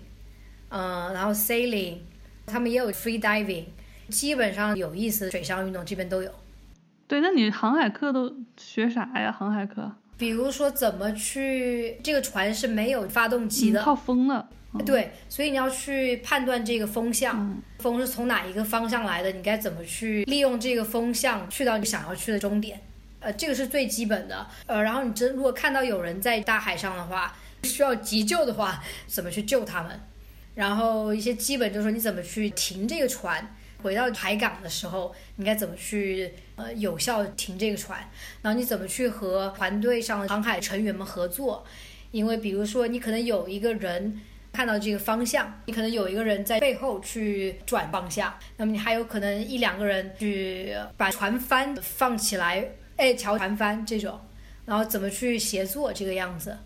[0.68, 1.98] 嗯，然后 sailing，
[2.46, 3.64] 他们也有 free diving，
[4.08, 6.32] 基本上有意思的水上运动这边都有。
[7.08, 9.32] 对，那你航海课都学啥呀？
[9.32, 9.90] 航海课？
[10.16, 14.48] 比如说怎么去，这个船是没有发动机的，靠风了。
[14.86, 22.80] 对，所以你要去判断这个风向，风是从哪一个方向来的，你该怎么去利用这个风向去到你想要去的终点，
[23.20, 24.46] 呃，这个是最基本的。
[24.64, 30.00] 呃，然后你真如果看到有人在大海上的话，需要急救的话，怎么去救他们？
[30.54, 37.98] 然后一些基本就是说你怎么去停这个船，回到海港的时候，你该怎么去呃有效停这个船？
[38.40, 41.64] 然后你怎么去和团队上航海成员们合作？
[42.12, 44.20] 因为比如说你可能有一个人。
[44.54, 52.62] 看到这个方向，你可能有一个人在背后去转方向，那么你还有可能一两个人去把船帆放起来，
[52.98, 54.20] 哎，调船帆这种，
[54.66, 56.58] 然后怎么去协作这个样子，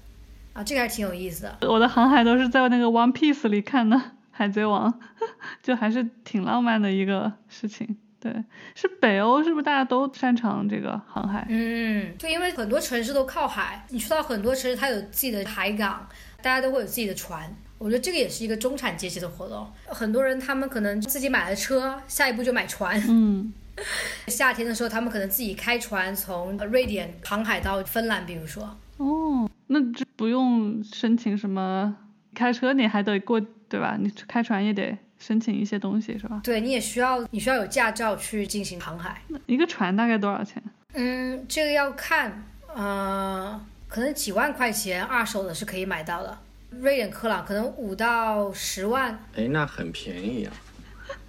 [0.52, 1.58] 啊，这个还挺有意思的。
[1.60, 3.96] 我的航海都是在那个 One Piece 里看的，
[4.36, 4.92] 海贼王，
[5.62, 7.96] 就还是挺浪漫的一个事情。
[8.20, 8.32] 对，
[8.74, 11.46] 是北欧是不是大家都擅长这个航海？
[11.48, 16.06] 嗯，就，因为很多城市都靠海，你去到很多城市，它有自己的海港，
[16.42, 17.50] 大家都会有自己的船。
[17.78, 19.66] 我觉得这个也是一个中产阶级的活动。
[19.86, 23.00] 很多人他们可能自己买了车，下一步就买船。
[23.08, 23.52] 嗯，
[24.28, 28.76] 夏天的时候他们可能自己开船从瑞典航海到芬兰，比如说。
[28.96, 31.94] 哦，那这不用申请什么
[32.34, 33.96] 开车，你还得过对吧？
[33.98, 36.40] 你开船也得申请一些东西是吧？
[36.44, 39.20] 对，你也需要你需要有驾照去进行航海。
[39.46, 40.62] 一个船大概多少钱？
[40.94, 42.44] 嗯，这个要看，
[42.74, 46.38] 呃，可能几万块钱二手的是可以买到的。
[46.70, 50.52] 瑞典克朗可能五到十万，哎，那很便宜啊。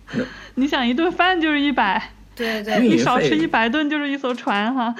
[0.55, 4.93] 你想一顿饭就是一百，对对，你少吃一百顿就是一艘船哈。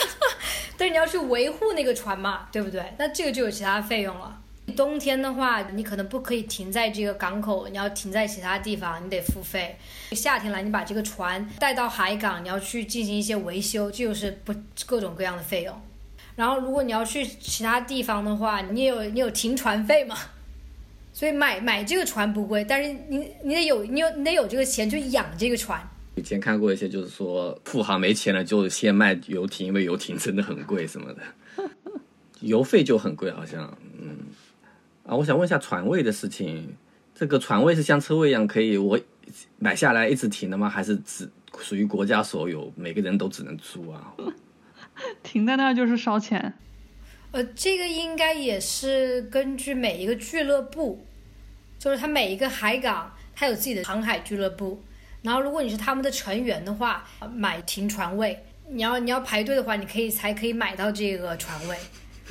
[0.76, 2.94] 对，你要去维护那个船嘛，对不对？
[2.98, 4.40] 那这个就有其他费用了。
[4.76, 9.76] 冬天的话，你可能不可以停在这个港口，你要停在其他地方，你得付费。
[10.12, 14.54] 夏天来，你把这个船带到海港，你要去进行一些维修，这就是不
[14.86, 15.80] 各种各样的费用。
[16.36, 20.16] 然后，如果你要去其他地方的话，你有你有停船费嘛？
[21.12, 25.80] 所以买买这个船不贵，但是你你得有你有你得有这个钱去养这个船。
[26.14, 31.22] 以前看过一些，就是说富航没钱了就先卖游艇，因为游艇真的很贵什么的，
[32.40, 34.18] 油费就很贵，好像嗯
[35.08, 36.76] 啊，我想问一下船位的事情，
[37.14, 39.00] 这个船位是像车位一样可以我
[39.58, 40.68] 买下来一直停的吗？
[40.68, 41.28] 还是只
[41.58, 44.12] 属于国家所有，每个人都只能租啊？
[45.22, 46.52] 停在那儿就是烧钱，
[47.32, 51.02] 呃，这个应该也是根据每一个俱乐部，
[51.78, 54.82] 就是它每一个海港，它有自己的航海俱乐部。
[55.22, 61.76] 然后如果你是他们的成员的话，买停船位，你要你要排队的话，你可以才可以买到这个船位。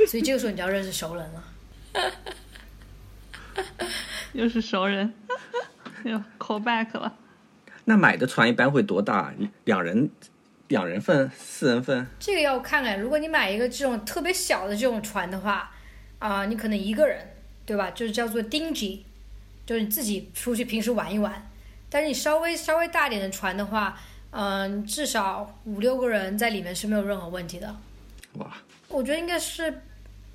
[0.05, 1.43] 所以这个时候你就要认识熟人了，
[4.33, 5.13] 又是熟人，
[6.03, 7.17] 又 call back 了。
[7.85, 9.33] 那买的船一般会多大？
[9.65, 10.09] 两人？
[10.67, 12.99] 两人份、四人份，这个要看看。
[12.99, 15.71] 如果你买一个这种特别小的这种船的话，
[16.19, 17.25] 啊，你可能一个人，
[17.65, 17.89] 对吧？
[17.91, 18.99] 就是叫做 dingy，
[19.65, 21.49] 就是你自己出去平时玩一玩。
[21.89, 23.97] 但是你稍微稍微大点的船的话，
[24.31, 27.73] 嗯，至少五六个人在里面是没有任何问题的。
[28.33, 28.51] 哇，
[28.89, 29.83] 我觉得应该是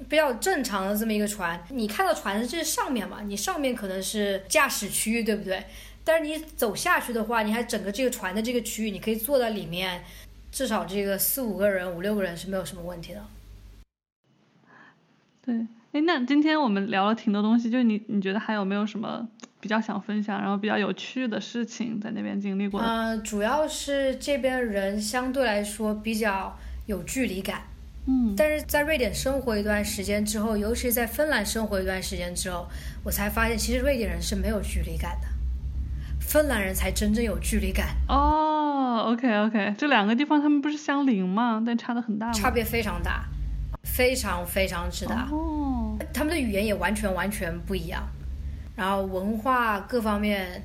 [0.08, 1.62] 比较正常的这么一个船。
[1.70, 3.20] 你看到船的这上面嘛？
[3.22, 5.64] 你上面可能是驾驶区域，对不对？
[6.04, 10.02] 但是你走下去的话，你还整个这个船的这个区域，你可以坐在里面。
[10.50, 13.24] 至少这个四五个人、五六个人是没有什么问题的。
[15.42, 19.26] 对，哎，那今天我们聊了挺多东西，就你你觉得还有没有什么
[19.60, 22.78] 比较想分享，然后比较有趣的事情在那边经历过？
[22.82, 27.62] 嗯，主要是这边人相对来说比较有距离感。
[28.06, 32.68] 嗯，但是在瑞典生活一段时间之后，尤其是在芬兰生活一段时间之后，
[33.04, 35.28] 我才发现其实瑞典人是没有距离感的，
[36.20, 41.62] 芬兰人才真正有距离感，哦，OK OK，这两个地方他们不是相邻吗？
[41.64, 42.32] 但差的很大吗？
[42.32, 43.24] 差别非常大，
[43.84, 45.28] 非常非常之大。
[45.30, 48.02] 哦，他们的语言也完全完全不一样，
[48.74, 50.60] 然后文化各方面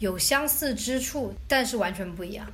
[0.00, 2.44] 有相似之处，但是完全不一样。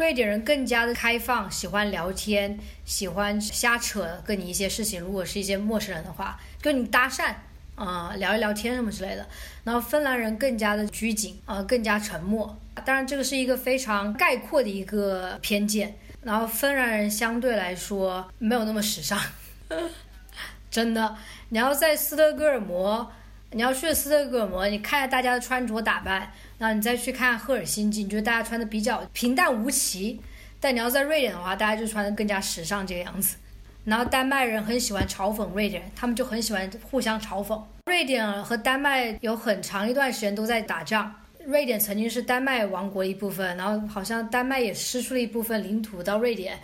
[0.00, 4.98] 瑞典人更加的开放，喜欢聊天，喜欢瞎扯，跟你一些事情。
[4.98, 7.34] 如果是一些陌生人的话，跟你搭讪，
[7.74, 9.28] 啊、聊一聊天什么之类的。
[9.62, 12.58] 然后芬兰人更加的拘谨，啊、更加沉默。
[12.82, 15.94] 当然，这个是一个非常概括的一个偏见。
[16.22, 19.20] 然后芬兰人相对来说没有那么时尚，
[20.70, 21.14] 真的。
[21.50, 23.12] 你要在斯德哥尔摩，
[23.52, 30.20] 你要去斯德哥尔摩，你看一下大家的穿着打扮，然后你再去看赫尔辛基，你觉得大家穿的比较平淡无奇。
[30.60, 33.36] 但你要在瑞典的话，大家就穿的更加时尚这个样子。
[33.84, 37.60] 然后丹麦人很喜欢嘲讽瑞典人，他们就很喜欢互相嘲讽。
[37.86, 41.12] 瑞典和丹麦有很长一段时间都在打仗。
[41.44, 46.56] 瑞典曾经是丹麦王国一部分，然后好像丹麦也失去了一部分领土到瑞典。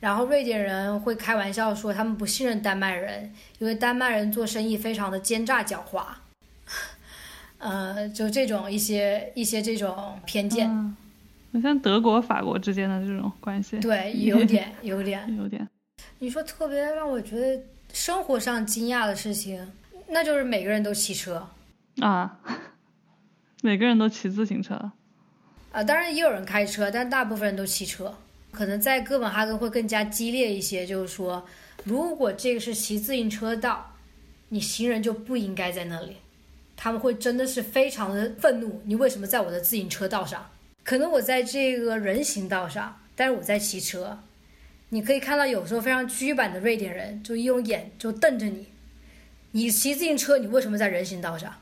[0.00, 6.04] 然后瑞典人会开玩笑说他们不信任丹麦人，因为丹麦人做生意非常的奸诈狡猾。
[7.64, 10.68] 呃，就这种一些一些这种偏见，
[11.52, 15.24] 嗯，像德国、法国之间的这种关系，对，有点有点。
[15.38, 15.66] 有点，
[16.18, 17.58] 你说特别让我觉得
[17.90, 19.66] 生活上惊讶的事情，
[20.08, 21.48] 那就是每个人都骑车
[22.00, 22.38] 啊，
[23.62, 24.74] 每个人都骑自行车，
[25.72, 28.14] 啊、当然也有人开车，但大部分人都骑车。
[28.52, 31.44] 可能在哥本哈根会更加激烈一些，就是说，
[31.82, 33.94] 如果这个是骑自行车道，
[34.50, 36.18] 你行人就不应该在那里。
[36.76, 40.44] 他们会真的是非常的愤怒，你为什么在我的自行车道上？
[40.82, 44.18] 可能我在这个人行道上，但是我在骑车。
[44.90, 48.66] 你可以看到有时候非常拘板的瑞典人，就用眼就瞪着你。
[49.52, 51.52] 你骑自行车，你为什么在人行道上？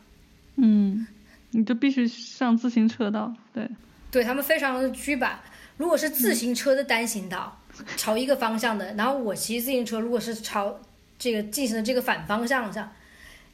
[0.57, 1.07] 嗯，
[1.53, 3.69] 你就必须上自行车道，对，
[4.11, 5.39] 对他们非常的居板。
[5.79, 7.59] 如果是自行车的单行道，
[7.97, 10.79] 朝一个方向的，然后我骑自行车，如果是朝
[11.19, 12.93] 这个进行的这个反方向上，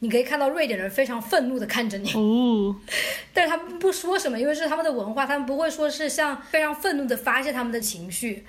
[0.00, 2.74] 你可以看到瑞典人非常愤怒的看着你，哦，
[3.34, 8.44] 但是他们不说什么，因为是他们的文化，他们不会说是像非常愤怒的发泄他们的情绪，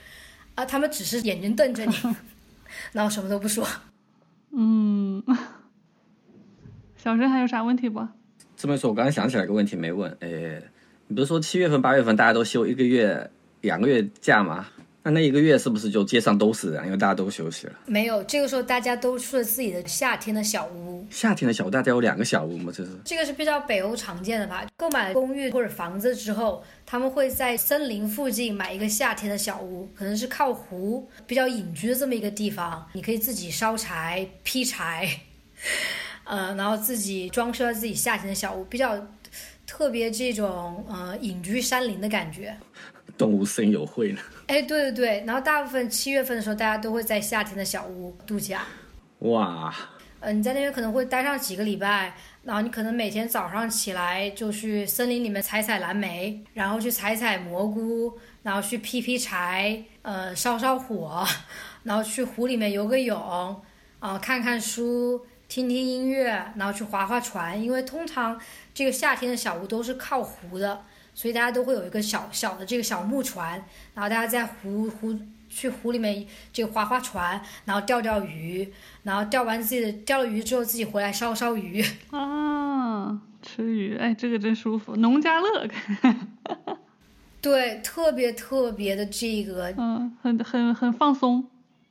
[0.56, 1.96] 啊，他们只是眼睛瞪着你，
[2.94, 3.68] 然后什么都不说。
[4.52, 5.24] 嗯，
[6.98, 8.08] 小陈还有啥问题不？
[8.56, 10.62] 这么一说，我刚刚想起来一个问题没问，诶，
[11.08, 13.32] 你不是说七月份、八月份大家都休一个月、
[13.62, 14.68] 两个月假吗？
[15.10, 17.74] 那那一个月是不是就街上都是人，因为大家都休息了？
[17.88, 22.72] 没有，这个时候大家都出了自己的夏天的小屋，夏天的小屋，大家有两个小屋吗？
[22.76, 24.68] 这是这个是比较北欧常见的吧？
[24.78, 35.10] 购买公寓或者房子之后，他们会在森林附近买一个夏天的小屋，可能是靠湖比较隐居的这么一个地方，你可以自己烧柴、劈柴，
[36.26, 38.96] 呃，然后自己装饰自己夏天的小屋，比较
[39.66, 42.56] 特别这种呃隐居山林的感觉。
[43.18, 44.20] 动物森友会呢？
[44.50, 48.64] 哎，对对对，然后大部分七月份的时候，大家都会在夏天的小屋度假。
[49.20, 49.72] 哇，
[50.20, 61.24] 呃，你在那边可能会待上几个礼拜，然后你可能每天早上起来就去森林里面采采蓝莓，然后去采采蘑菇，然后去劈劈柴，呃，烧烧火，
[61.84, 63.62] 然后去湖里面游个泳，
[64.00, 66.26] 啊、看看书，听听音乐，
[66.56, 68.42] 然后去划划船，因为通常
[68.74, 70.82] 这个夏天的小屋都是靠湖的，
[71.20, 73.62] 所以大家都会有一个小小的这个小木船，
[73.94, 75.14] 然后大家在湖湖
[75.50, 78.66] 去湖里面这个划划船，然后钓钓鱼，
[79.04, 81.84] 然后钓完自己的钓了鱼之后，自己回来烧烧鱼。
[82.12, 85.68] 啊，吃鱼，哎，这个真舒服，农家乐，
[87.42, 91.46] 对，特别特别的这个，嗯，很很很放松，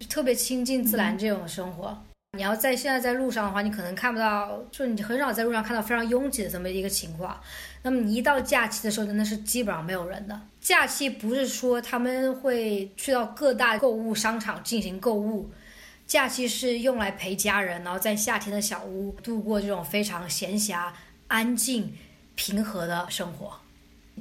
[0.08, 2.02] 特别亲近自然这种生活。
[2.38, 7.36] 你要在现在在路上的话，你可能看不到，就是你很少在路上看到非常拥挤的这么一个情况。
[7.82, 10.40] 那么你一到假期的时候，真的是基本上没有人的。
[10.60, 15.50] 假期不是说他们会去到各大购物商场进行购物，
[16.06, 20.92] 假期是用来陪家人，然后在夏天的小屋度过这种非常闲暇、
[21.26, 21.92] 安静、
[22.36, 23.58] 平和的生活。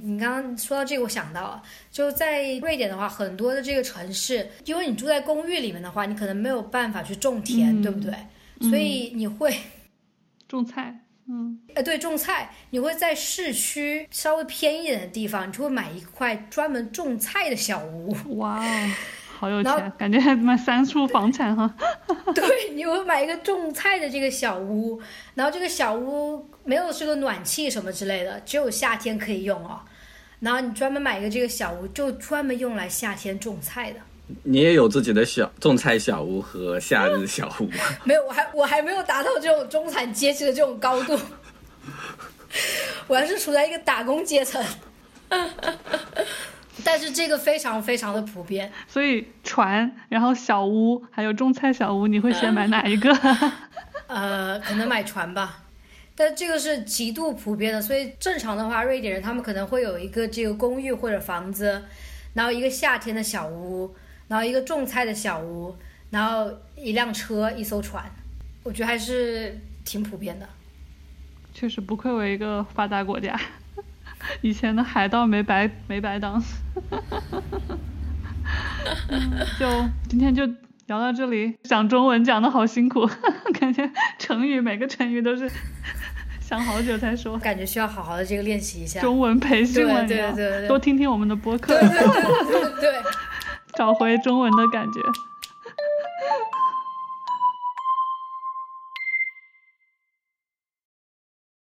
[0.03, 8.13] 你刚刚说到这个，我想到了，就在瑞典的话，很多的这个城市，因为你住在公寓里面的话，你可能没有办法去种田，嗯对不对？
[8.69, 9.55] 所以你会，
[10.47, 10.99] 种菜，
[11.29, 18.15] 嗯，呃，对，种菜，你会在市区稍微偏一点的地方，你就会买一块专门种菜的小屋。
[18.37, 18.91] 哇哦，
[19.39, 21.71] 好有钱，感觉还买三处房产哈，
[22.33, 24.99] 对，你会买一个种菜的这个小屋，
[25.35, 29.79] 然后这个小屋没有这个暖气什么之类的，只有夏天可以用哦。
[30.39, 33.99] 然后你专门买一个这个小屋，就专门用来夏天种菜的。
[34.43, 37.77] 你也有自己的小种菜小屋和夏日小屋吗？
[38.03, 41.17] 没有，我还我还没有达到这种中产阶级的这种高度，
[43.07, 44.63] 我还是处在一个打工阶层。
[46.83, 53.11] 但是这个非常非常的普遍，所以船，然后小屋，还有种菜小屋，你会先买哪一个？
[54.07, 55.63] 呃，可能买船吧。
[56.15, 61.83] 但这个是极度普遍的，所以正常的话，瑞典人他们可能会有一个这个公寓或者房子，
[62.33, 63.93] 然后一个夏天的小屋，
[64.27, 65.75] 然后一个种菜的小屋，
[66.09, 68.03] 然后一辆车，一艘船。
[68.63, 70.47] 我觉得还是挺普遍的。
[71.53, 73.39] 确实不愧为一个发达国家，
[74.41, 76.41] 以前的海盗没白没白当。
[79.59, 79.67] 就
[80.07, 80.45] 今天就
[80.87, 83.05] 聊到这里，讲中文讲的好辛苦，
[83.59, 85.51] 感觉成语每个成语都是
[86.39, 87.37] 想好久才说。
[87.39, 89.01] 感觉需要好好的这个练习一下。
[89.01, 92.93] 中文培训了，对对对对，多听听我们的播客，对对对对对，
[93.75, 94.99] 找回中文的感觉。